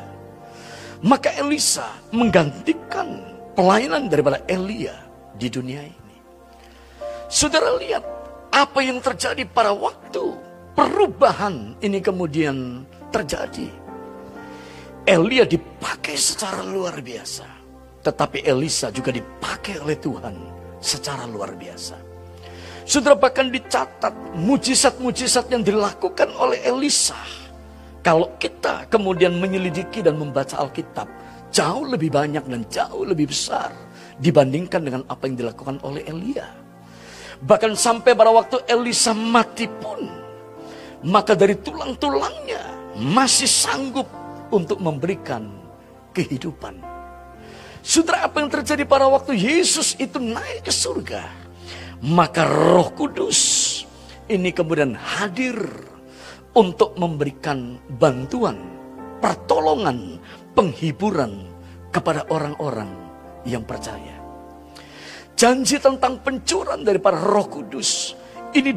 [1.04, 1.84] Maka Elisa
[2.16, 3.20] menggantikan
[3.52, 4.96] pelayanan daripada Elia
[5.36, 6.16] di dunia ini.
[7.28, 8.04] Saudara lihat
[8.54, 12.82] apa yang terjadi pada waktu perubahan ini kemudian
[13.14, 13.70] terjadi.
[15.06, 17.46] Elia dipakai secara luar biasa.
[18.04, 20.34] Tetapi Elisa juga dipakai oleh Tuhan
[20.82, 21.96] secara luar biasa.
[22.84, 27.16] Saudara bahkan dicatat mujizat-mujizat yang dilakukan oleh Elisa.
[28.04, 31.08] Kalau kita kemudian menyelidiki dan membaca Alkitab,
[31.48, 33.72] jauh lebih banyak dan jauh lebih besar
[34.20, 36.44] dibandingkan dengan apa yang dilakukan oleh Elia.
[37.40, 40.23] Bahkan sampai pada waktu Elisa mati pun,
[41.04, 44.08] maka dari tulang-tulangnya masih sanggup
[44.48, 45.44] untuk memberikan
[46.16, 46.80] kehidupan.
[47.84, 51.28] Saudara, apa yang terjadi pada waktu Yesus itu naik ke surga?
[52.00, 53.40] Maka Roh Kudus
[54.32, 55.60] ini kemudian hadir
[56.56, 58.56] untuk memberikan bantuan,
[59.20, 60.16] pertolongan,
[60.56, 61.44] penghiburan
[61.92, 62.88] kepada orang-orang
[63.44, 64.16] yang percaya.
[65.36, 68.16] Janji tentang pencuran daripada Roh Kudus
[68.54, 68.70] ini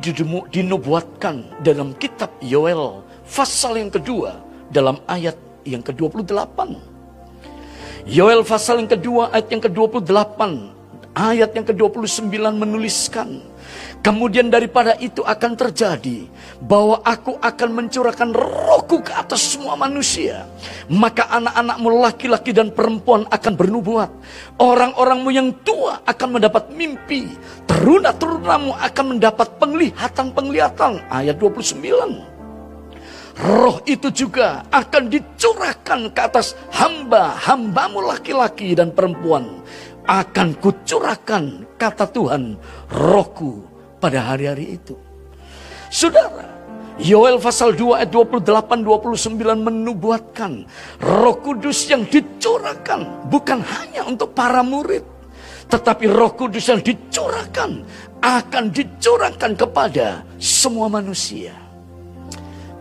[0.49, 4.41] dinubuatkan dalam kitab Yoel pasal yang kedua
[4.73, 6.57] dalam ayat yang ke-28.
[8.09, 10.39] Yoel pasal yang kedua ayat yang ke-28
[11.17, 13.41] ayat yang ke-29 menuliskan
[14.05, 16.29] Kemudian daripada itu akan terjadi
[16.63, 20.47] bahwa aku akan mencurahkan rohku ke atas semua manusia.
[20.87, 24.09] Maka anak-anakmu laki-laki dan perempuan akan bernubuat.
[24.61, 27.27] Orang-orangmu yang tua akan mendapat mimpi.
[27.67, 31.03] Teruna-terunamu akan mendapat penglihatan-penglihatan.
[31.11, 32.37] Ayat 29.
[33.37, 39.61] Roh itu juga akan dicurahkan ke atas hamba-hambamu laki-laki dan perempuan.
[40.07, 42.55] Akan kucurahkan, kata Tuhan,
[42.87, 43.67] rohku
[43.99, 44.95] pada hari-hari itu.
[45.91, 46.47] Saudara,
[46.97, 50.65] Yoel pasal 2 ayat 28 29 menubuatkan
[50.97, 55.05] Roh Kudus yang dicurahkan bukan hanya untuk para murid,
[55.69, 57.85] tetapi Roh Kudus yang dicurahkan
[58.17, 61.53] akan dicurahkan kepada semua manusia.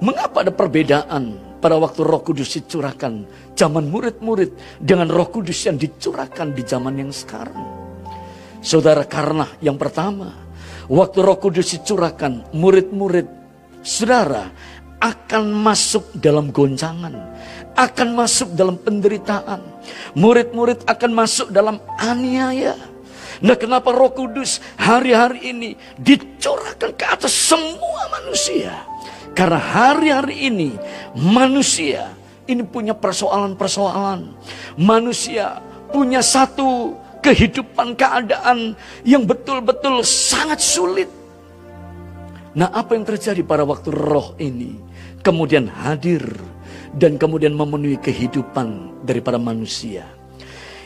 [0.01, 6.53] Mengapa ada perbedaan pada waktu Roh Kudus dicurahkan zaman murid-murid dengan Roh Kudus yang dicurahkan
[6.53, 7.57] di zaman yang sekarang?
[8.61, 10.31] Saudara, karena yang pertama,
[10.87, 13.27] waktu Roh Kudus dicurahkan, murid-murid
[13.81, 14.53] saudara
[15.01, 17.15] akan masuk dalam goncangan,
[17.77, 19.61] akan masuk dalam penderitaan.
[20.17, 22.75] Murid-murid akan masuk dalam aniaya.
[23.45, 28.73] Nah, kenapa Roh Kudus hari-hari ini dicurahkan ke atas semua manusia?
[29.37, 30.73] Karena hari-hari ini
[31.13, 32.16] manusia
[32.47, 34.33] ini punya persoalan-persoalan.
[34.79, 41.11] Manusia punya satu kehidupan keadaan yang betul-betul sangat sulit.
[42.57, 44.81] Nah, apa yang terjadi pada waktu roh ini
[45.21, 46.25] kemudian hadir
[46.97, 50.09] dan kemudian memenuhi kehidupan daripada manusia?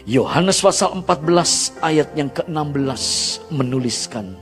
[0.08, 3.04] Yohanes pasal 14 ayat yang ke-16
[3.52, 4.34] menuliskan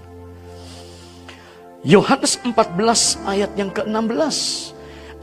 [1.87, 4.37] Yohanes 14 ayat yang ke-16.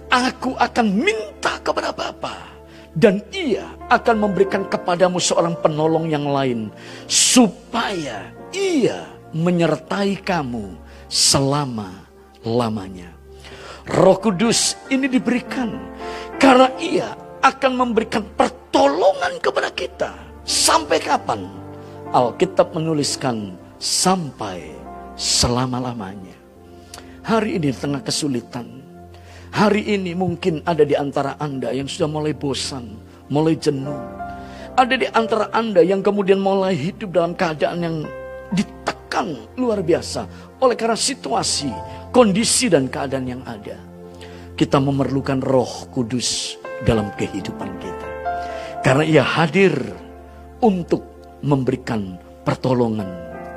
[0.09, 2.55] Aku akan minta kepada Bapa
[2.95, 6.71] dan ia akan memberikan kepadamu seorang penolong yang lain
[7.11, 9.03] supaya ia
[9.35, 10.79] menyertai kamu
[11.11, 13.11] selama-lamanya.
[13.85, 15.69] Roh Kudus ini diberikan
[16.41, 17.13] karena ia
[17.45, 20.11] akan memberikan pertolongan kepada kita.
[20.45, 21.45] Sampai kapan?
[22.09, 24.73] Alkitab menuliskan sampai
[25.19, 26.37] selama-lamanya.
[27.25, 28.74] Hari ini di tengah kesulitan.
[29.55, 32.91] Hari ini mungkin ada di antara Anda yang sudah mulai bosan,
[33.31, 33.95] mulai jenuh.
[34.75, 37.97] Ada di antara Anda yang kemudian mulai hidup dalam keadaan yang
[38.51, 40.27] ditekan luar biasa
[40.59, 41.71] oleh karena situasi,
[42.11, 43.79] kondisi dan keadaan yang ada.
[44.59, 48.07] Kita memerlukan Roh Kudus dalam kehidupan kita.
[48.83, 49.71] Karena ia hadir
[50.59, 50.99] untuk
[51.39, 53.07] memberikan pertolongan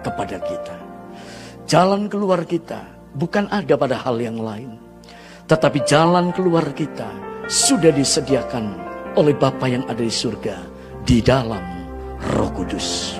[0.06, 0.78] kepada kita.
[1.66, 2.86] Jalan keluar kita
[3.18, 4.87] bukan ada pada hal yang lain.
[5.48, 7.08] Tetapi jalan keluar kita
[7.48, 8.76] sudah disediakan
[9.16, 10.60] oleh Bapa yang ada di surga
[11.08, 11.64] di dalam
[12.36, 13.16] Roh Kudus.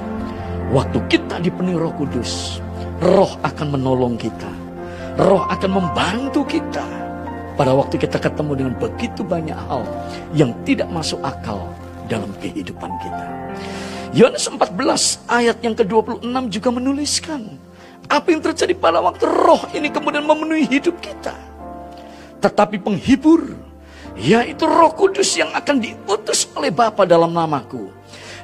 [0.69, 2.61] Waktu kita dipenuhi Roh Kudus,
[3.01, 4.53] Roh akan menolong kita.
[5.25, 6.85] Roh akan membantu kita.
[7.57, 9.89] Pada waktu kita ketemu dengan begitu banyak hal
[10.37, 11.73] yang tidak masuk akal
[12.13, 13.25] dalam kehidupan kita.
[14.13, 14.77] Yohanes 14
[15.33, 17.57] ayat yang ke-26 juga menuliskan
[18.13, 21.33] apa yang terjadi pada waktu roh ini kemudian memenuhi hidup kita.
[22.39, 23.55] Tetapi penghibur,
[24.19, 27.91] yaitu roh kudus yang akan diutus oleh Bapa dalam namaku.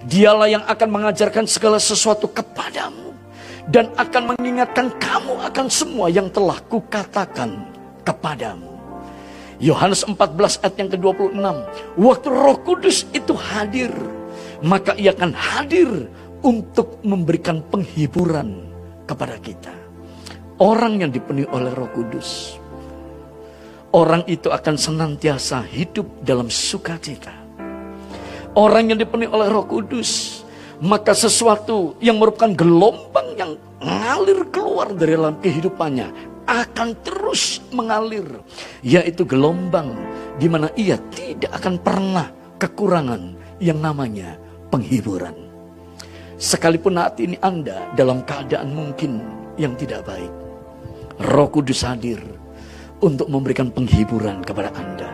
[0.05, 3.16] Dialah yang akan mengajarkan segala sesuatu kepadamu.
[3.64, 7.64] Dan akan mengingatkan kamu akan semua yang telah kukatakan
[8.05, 8.76] kepadamu.
[9.57, 11.40] Yohanes 14 ayat yang ke-26.
[11.97, 13.88] Waktu roh kudus itu hadir.
[14.61, 15.88] Maka ia akan hadir
[16.45, 18.68] untuk memberikan penghiburan
[19.09, 19.72] kepada kita.
[20.61, 22.61] Orang yang dipenuhi oleh Roh Kudus,
[23.95, 27.30] orang itu akan senantiasa hidup dalam sukacita.
[28.59, 30.42] Orang yang dipenuhi oleh Roh Kudus,
[30.82, 38.26] maka sesuatu yang merupakan gelombang yang mengalir keluar dari dalam kehidupannya akan terus mengalir,
[38.82, 39.95] yaitu gelombang
[40.36, 42.26] di mana ia tidak akan pernah
[42.59, 44.34] kekurangan yang namanya
[44.74, 45.34] penghiburan.
[46.34, 49.22] Sekalipun saat ini Anda dalam keadaan mungkin
[49.55, 50.30] yang tidak baik.
[51.30, 52.43] Roh Kudus hadir
[53.05, 55.12] untuk memberikan penghiburan kepada Anda.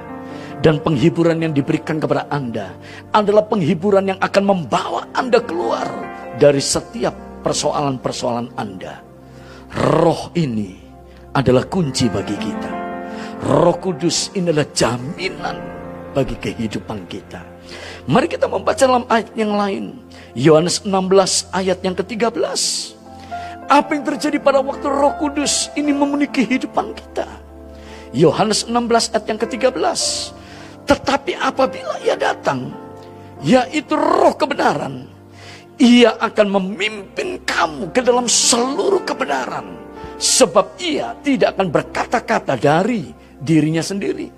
[0.61, 2.77] Dan penghiburan yang diberikan kepada Anda
[3.11, 5.89] adalah penghiburan yang akan membawa Anda keluar
[6.39, 9.03] dari setiap persoalan-persoalan Anda.
[9.75, 10.77] Roh ini
[11.35, 12.71] adalah kunci bagi kita.
[13.41, 15.57] Roh Kudus ini adalah jaminan
[16.13, 17.41] bagi kehidupan kita.
[18.05, 19.97] Mari kita membaca dalam ayat yang lain.
[20.37, 22.37] Yohanes 16 ayat yang ke-13.
[23.71, 27.50] Apa yang terjadi pada waktu Roh Kudus ini memenuhi kehidupan kita?
[28.11, 30.01] Yohanes 16 ayat yang ke-13.
[30.87, 32.75] Tetapi apabila ia datang,
[33.47, 35.07] yaitu roh kebenaran,
[35.79, 39.79] ia akan memimpin kamu ke dalam seluruh kebenaran.
[40.21, 43.09] Sebab ia tidak akan berkata-kata dari
[43.41, 44.29] dirinya sendiri.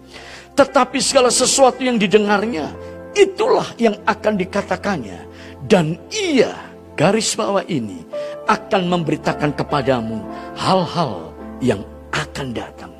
[0.54, 2.70] Tetapi segala sesuatu yang didengarnya,
[3.16, 5.26] itulah yang akan dikatakannya.
[5.64, 6.52] Dan ia,
[6.94, 8.04] garis bawah ini,
[8.46, 10.20] akan memberitakan kepadamu
[10.54, 12.91] hal-hal yang akan datang.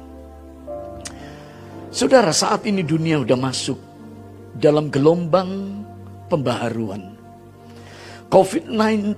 [1.92, 3.76] Saudara, saat ini dunia sudah masuk
[4.56, 5.84] dalam gelombang
[6.32, 7.12] pembaharuan.
[8.32, 9.12] COVID-19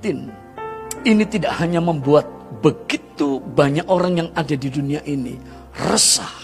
[1.07, 2.27] ini tidak hanya membuat
[2.59, 5.39] begitu banyak orang yang ada di dunia ini
[5.87, 6.35] resah.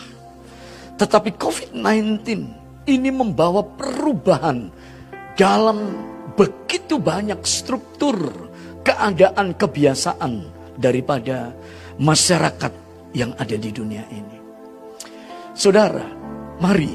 [1.02, 2.22] Tetapi COVID-19
[2.86, 4.70] ini membawa perubahan
[5.34, 5.98] dalam
[6.38, 8.14] begitu banyak struktur
[8.86, 10.46] keadaan kebiasaan
[10.78, 11.50] daripada
[11.98, 12.70] masyarakat
[13.18, 14.38] yang ada di dunia ini.
[15.58, 16.19] Saudara,
[16.60, 16.92] Mari,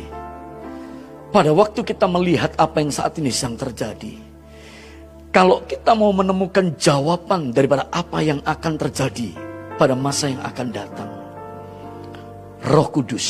[1.34, 4.14] pada waktu kita melihat apa yang saat ini sedang terjadi,
[5.34, 9.34] kalau kita mau menemukan jawaban daripada apa yang akan terjadi
[9.74, 11.10] pada masa yang akan datang,
[12.62, 13.26] Roh Kudus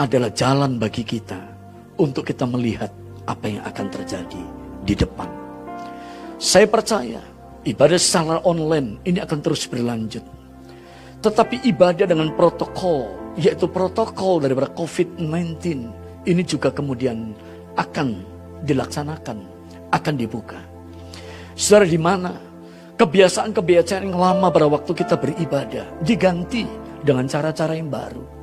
[0.00, 1.36] adalah jalan bagi kita
[2.00, 2.88] untuk kita melihat
[3.28, 4.42] apa yang akan terjadi
[4.80, 5.28] di depan.
[6.40, 7.20] Saya percaya
[7.68, 10.24] ibadah secara online ini akan terus berlanjut.
[11.20, 15.30] Tetapi ibadah dengan protokol yaitu protokol daripada COVID-19
[16.26, 17.32] ini juga kemudian
[17.78, 18.20] akan
[18.66, 19.38] dilaksanakan,
[19.94, 20.58] akan dibuka.
[21.54, 22.36] Saudara di mana
[22.98, 26.66] kebiasaan-kebiasaan yang lama pada waktu kita beribadah diganti
[27.00, 28.42] dengan cara-cara yang baru.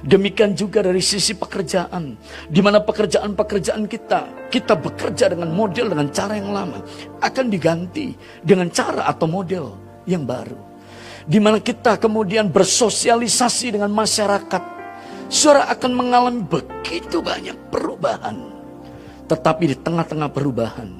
[0.00, 2.16] Demikian juga dari sisi pekerjaan,
[2.48, 6.80] di mana pekerjaan-pekerjaan kita, kita bekerja dengan model dengan cara yang lama,
[7.20, 9.76] akan diganti dengan cara atau model
[10.08, 10.69] yang baru
[11.30, 14.82] di mana kita kemudian bersosialisasi dengan masyarakat.
[15.30, 18.34] Saudara akan mengalami begitu banyak perubahan.
[19.30, 20.90] Tetapi di tengah-tengah perubahan,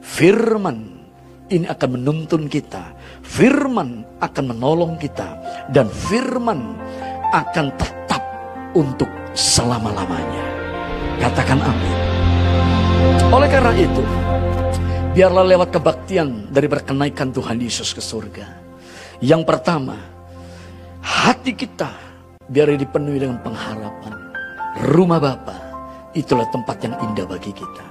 [0.00, 1.04] firman
[1.52, 2.96] ini akan menuntun kita.
[3.20, 5.36] Firman akan menolong kita.
[5.68, 6.80] Dan firman
[7.28, 8.24] akan tetap
[8.72, 10.44] untuk selama-lamanya.
[11.20, 11.98] Katakan amin.
[13.28, 14.00] Oleh karena itu,
[15.12, 18.65] biarlah lewat kebaktian dari berkenaikan Tuhan Yesus ke surga
[19.24, 19.96] yang pertama,
[21.00, 21.88] hati kita
[22.52, 24.14] biar dipenuhi dengan pengharapan.
[24.92, 25.56] Rumah Bapa
[26.12, 27.84] itulah tempat yang indah bagi kita.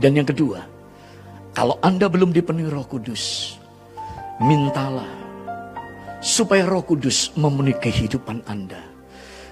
[0.00, 0.64] Dan yang kedua,
[1.52, 3.56] kalau Anda belum dipenuhi Roh Kudus,
[4.40, 5.08] mintalah
[6.24, 8.80] supaya Roh Kudus memenuhi kehidupan Anda.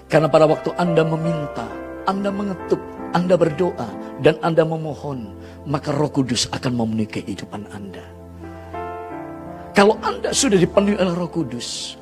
[0.09, 1.69] Karena pada waktu Anda meminta,
[2.09, 2.81] Anda mengetuk,
[3.13, 5.37] Anda berdoa, dan Anda memohon,
[5.69, 8.18] maka Roh Kudus akan memenuhi kehidupan Anda.
[9.79, 11.95] Kalau Anda sudah dipenuhi oleh Roh Kudus,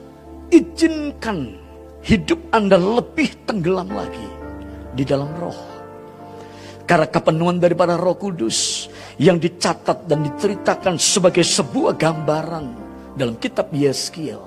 [0.50, 1.62] izinkan
[2.02, 4.26] hidup Anda lebih tenggelam lagi
[4.98, 5.54] di dalam roh.
[6.90, 8.90] Karena kepenuhan daripada Roh Kudus
[9.22, 12.66] yang dicatat dan diceritakan sebagai sebuah gambaran
[13.14, 14.42] dalam kitab Yeskiel.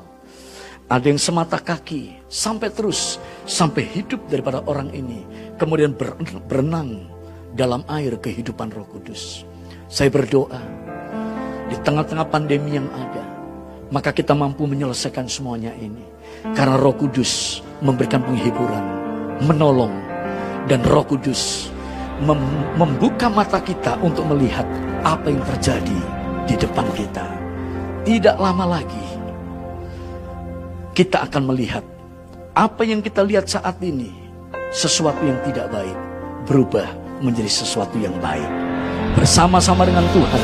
[0.90, 5.22] Ada yang semata kaki sampai terus sampai hidup daripada orang ini
[5.54, 5.94] kemudian
[6.50, 7.06] berenang
[7.54, 9.46] dalam air kehidupan Roh Kudus.
[9.86, 10.80] Saya berdoa
[11.70, 13.19] di tengah-tengah pandemi yang ada,
[13.90, 16.02] maka kita mampu menyelesaikan semuanya ini.
[16.54, 18.84] Karena Roh Kudus memberikan penghiburan,
[19.44, 19.92] menolong,
[20.70, 21.68] dan Roh Kudus
[22.22, 22.38] mem
[22.78, 24.64] membuka mata kita untuk melihat
[25.02, 26.00] apa yang terjadi
[26.46, 27.26] di depan kita.
[28.00, 29.10] Tidak lama lagi
[31.00, 31.84] kita akan melihat
[32.52, 34.12] apa yang kita lihat saat ini,
[34.68, 35.96] sesuatu yang tidak baik
[36.44, 36.86] berubah
[37.24, 38.69] menjadi sesuatu yang baik.
[39.14, 40.42] Bersama-sama dengan Tuhan,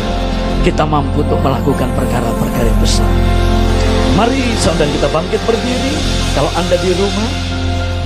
[0.67, 3.11] kita mampu untuk melakukan perkara-perkara yang besar.
[4.19, 5.95] Mari saudara kita bangkit berdiri.
[6.35, 7.31] Kalau Anda di rumah,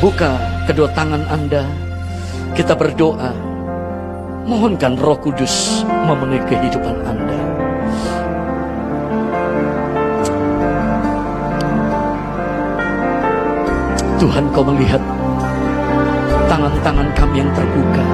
[0.02, 0.36] buka
[0.66, 1.64] kedua tangan Anda.
[2.52, 3.30] Kita berdoa.
[4.44, 7.40] Mohonkan roh kudus memenuhi kehidupan Anda.
[14.20, 15.00] Tuhan kau melihat
[16.50, 18.04] tangan-tangan kami yang terbuka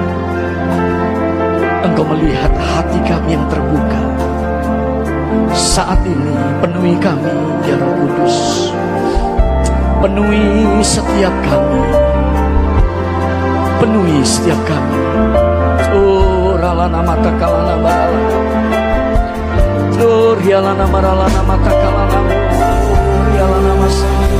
[1.97, 4.01] engkau melihat hati kami yang terbuka.
[5.49, 6.29] Saat ini
[6.61, 7.33] penuhi kami
[7.65, 8.69] ya Roh Kudus.
[10.05, 11.81] Penuhi setiap kami.
[13.81, 15.01] Penuhi setiap kami.
[15.97, 18.21] Oh, ralana mata kalana bala.
[19.97, 22.19] Oh, rialana maralana mata kalana.
[22.21, 24.37] Oh, rialana masana.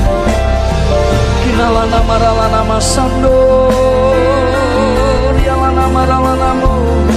[1.42, 3.38] Kinalana maralana masando.
[5.42, 7.17] Rialana maralana mo.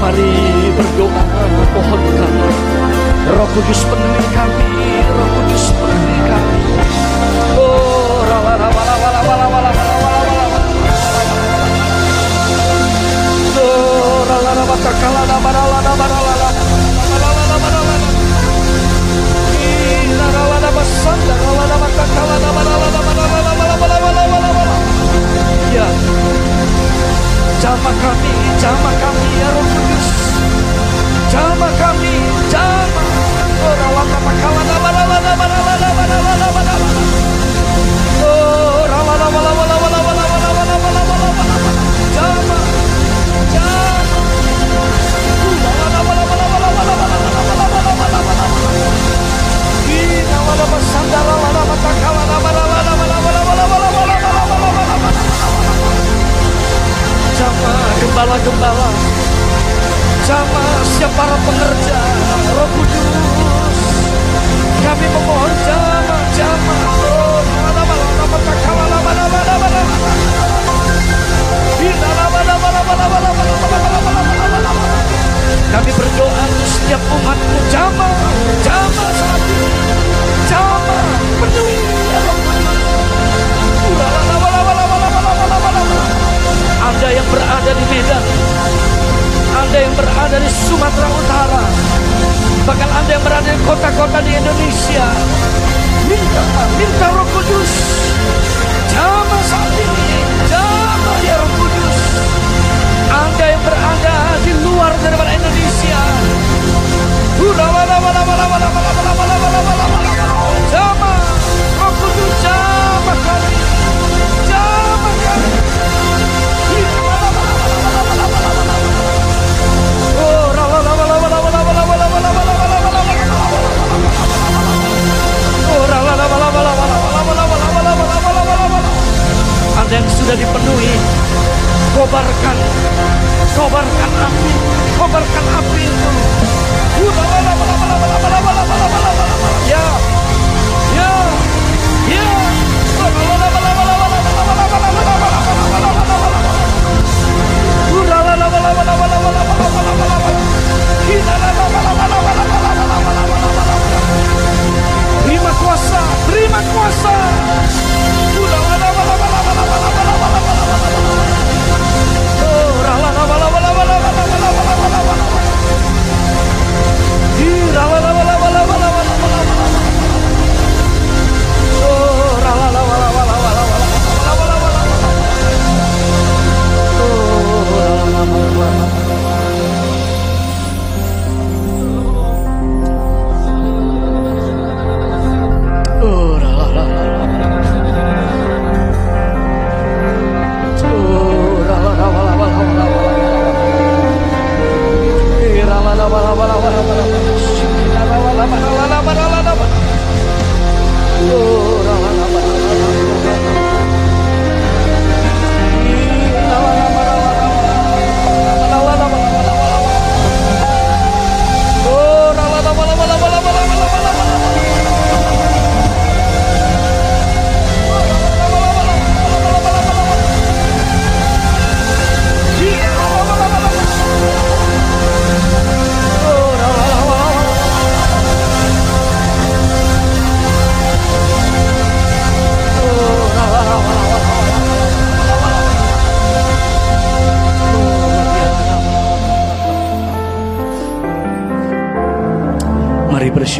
[0.00, 0.32] Mari
[0.76, 1.24] berdoa,
[1.72, 2.34] pohonkan
[3.32, 3.80] Roh Kudus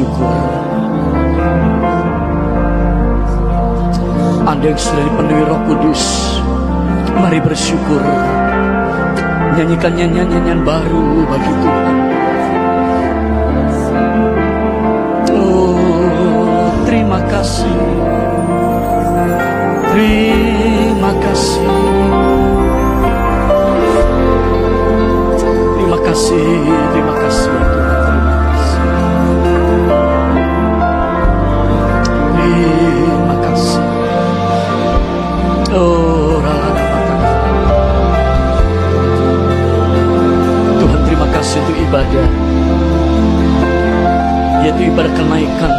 [0.01, 0.41] bersyukur.
[4.49, 6.03] Anda yang sudah dipenuhi roh kudus,
[7.21, 8.03] mari bersyukur.
[9.61, 11.97] Nyanyikan nyanyian-nyanyian baru bagi Tuhan.
[15.37, 17.83] Oh, terima kasih.
[19.91, 21.69] Terima kasih.
[25.77, 26.47] Terima kasih,
[26.95, 28.00] terima kasih ya Tuhan.
[41.51, 42.29] Untuk ibadah
[44.63, 45.73] Yaitu ibadah kenaikan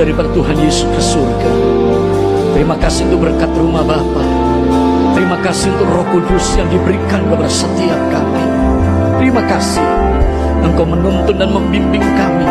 [0.00, 1.52] Daripada Tuhan Yesus ke surga.
[2.56, 4.24] Terima kasih untuk berkat rumah Bapa.
[5.12, 8.44] Terima kasih untuk roh kudus yang diberikan kepada setiap kami.
[9.20, 9.84] Terima kasih.
[10.64, 12.44] Engkau menuntun dan membimbing kami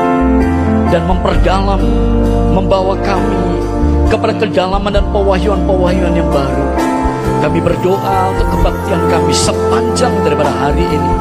[0.90, 1.82] Dan memperdalam
[2.54, 3.70] Membawa kami
[4.10, 6.66] kepada kedalaman dan pewahyuan-pewahyuan yang baru.
[7.46, 11.14] Kami berdoa untuk kebaktian kami sepanjang daripada hari ini.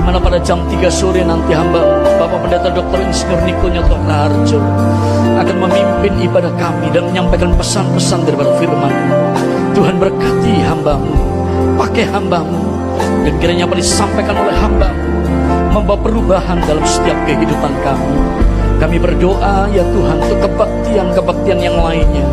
[0.00, 3.04] Di mana pada jam 3 sore nanti hamba Bapak Pendeta Dr.
[3.04, 4.56] Insinyur Niko Nyoto Raharjo
[5.36, 8.88] akan memimpin ibadah kami dan menyampaikan pesan-pesan daripada firman.
[9.76, 11.12] Tuhan berkati hambamu,
[11.76, 12.64] pakai hambamu,
[13.28, 15.04] dan kiranya apa disampaikan oleh hambamu
[15.68, 18.16] membawa perubahan dalam setiap kehidupan kami.
[18.80, 22.24] Kami berdoa ya Tuhan untuk kebaktian-kebaktian yang lainnya.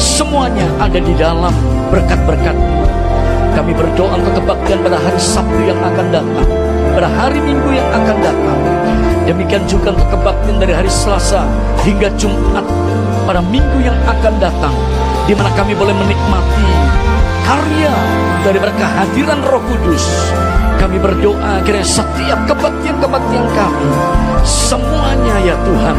[0.00, 1.52] Semuanya ada di dalam
[1.92, 2.56] berkat-berkat.
[3.52, 6.59] Kami berdoa untuk kebaktian pada hari Sabtu yang akan datang.
[7.00, 8.60] Pada hari Minggu yang akan datang.
[9.24, 11.48] Demikian juga untuk kebaktian dari hari Selasa
[11.80, 12.60] hingga Jumat
[13.24, 14.76] pada minggu yang akan datang.
[15.24, 16.68] Di mana kami boleh menikmati
[17.48, 17.96] karya
[18.44, 20.04] dari kehadiran Roh Kudus.
[20.76, 23.88] Kami berdoa kiranya setiap kebaktian-kebaktian kami
[24.44, 25.96] semuanya ya Tuhan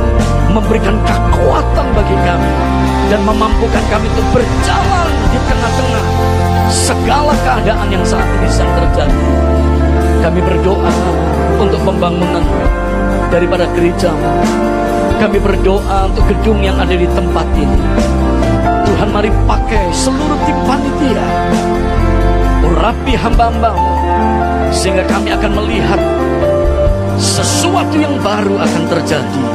[0.54, 2.54] memberikan kekuatan bagi kami
[3.10, 6.06] dan memampukan kami untuk berjalan di tengah-tengah
[6.70, 9.51] segala keadaan yang saat ini sedang terjadi.
[10.22, 10.94] Kami berdoa
[11.58, 12.46] untuk pembangunan
[13.34, 14.14] daripada gereja.
[15.18, 17.82] Kami berdoa untuk gedung yang ada di tempat ini.
[18.86, 21.26] Tuhan mari pakai seluruh tim panitia.
[22.62, 23.90] Urapi hamba-hambamu
[24.70, 26.00] sehingga kami akan melihat
[27.22, 29.46] sesuatu yang baru akan terjadi.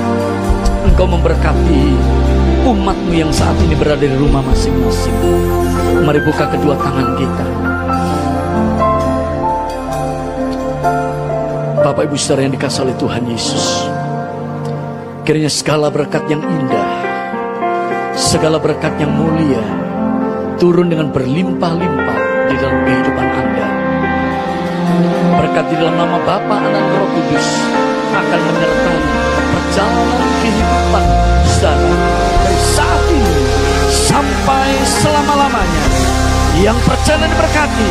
[0.86, 1.82] Engkau memberkati
[2.66, 5.14] umatmu yang saat ini berada di rumah masing-masing.
[6.02, 7.65] Mari buka kedua tangan kita.
[12.06, 13.66] Bapak Ibu saudara yang dikasih oleh Tuhan Yesus.
[15.26, 16.90] Kiranya segala berkat yang indah,
[18.14, 19.58] segala berkat yang mulia,
[20.54, 23.68] turun dengan berlimpah-limpah di dalam kehidupan Anda.
[25.34, 27.48] Berkat di dalam nama Bapa, Anak, Roh Kudus
[28.14, 29.00] akan menyertai
[29.50, 31.06] perjalanan kehidupan
[31.58, 31.90] saudara
[32.46, 33.34] dari saat ini
[33.90, 34.68] sampai
[35.02, 35.84] selama-lamanya.
[36.62, 37.90] Yang percaya dan diberkati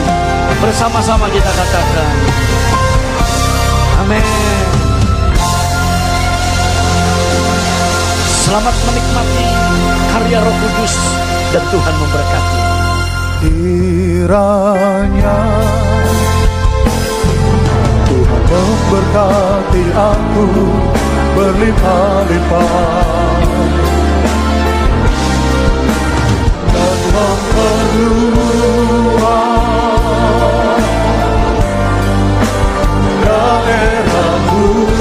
[0.64, 2.45] bersama-sama kita katakan.
[4.06, 4.22] Amin.
[8.46, 9.46] Selamat menikmati
[10.14, 10.94] karya Roh Kudus
[11.50, 12.62] dan Tuhan memberkati.
[13.42, 15.38] Kiranya
[18.06, 20.46] Tuhan memberkati aku
[21.34, 23.42] berlimpah-limpah
[26.62, 28.65] dan memperluas
[33.56, 34.95] haverá.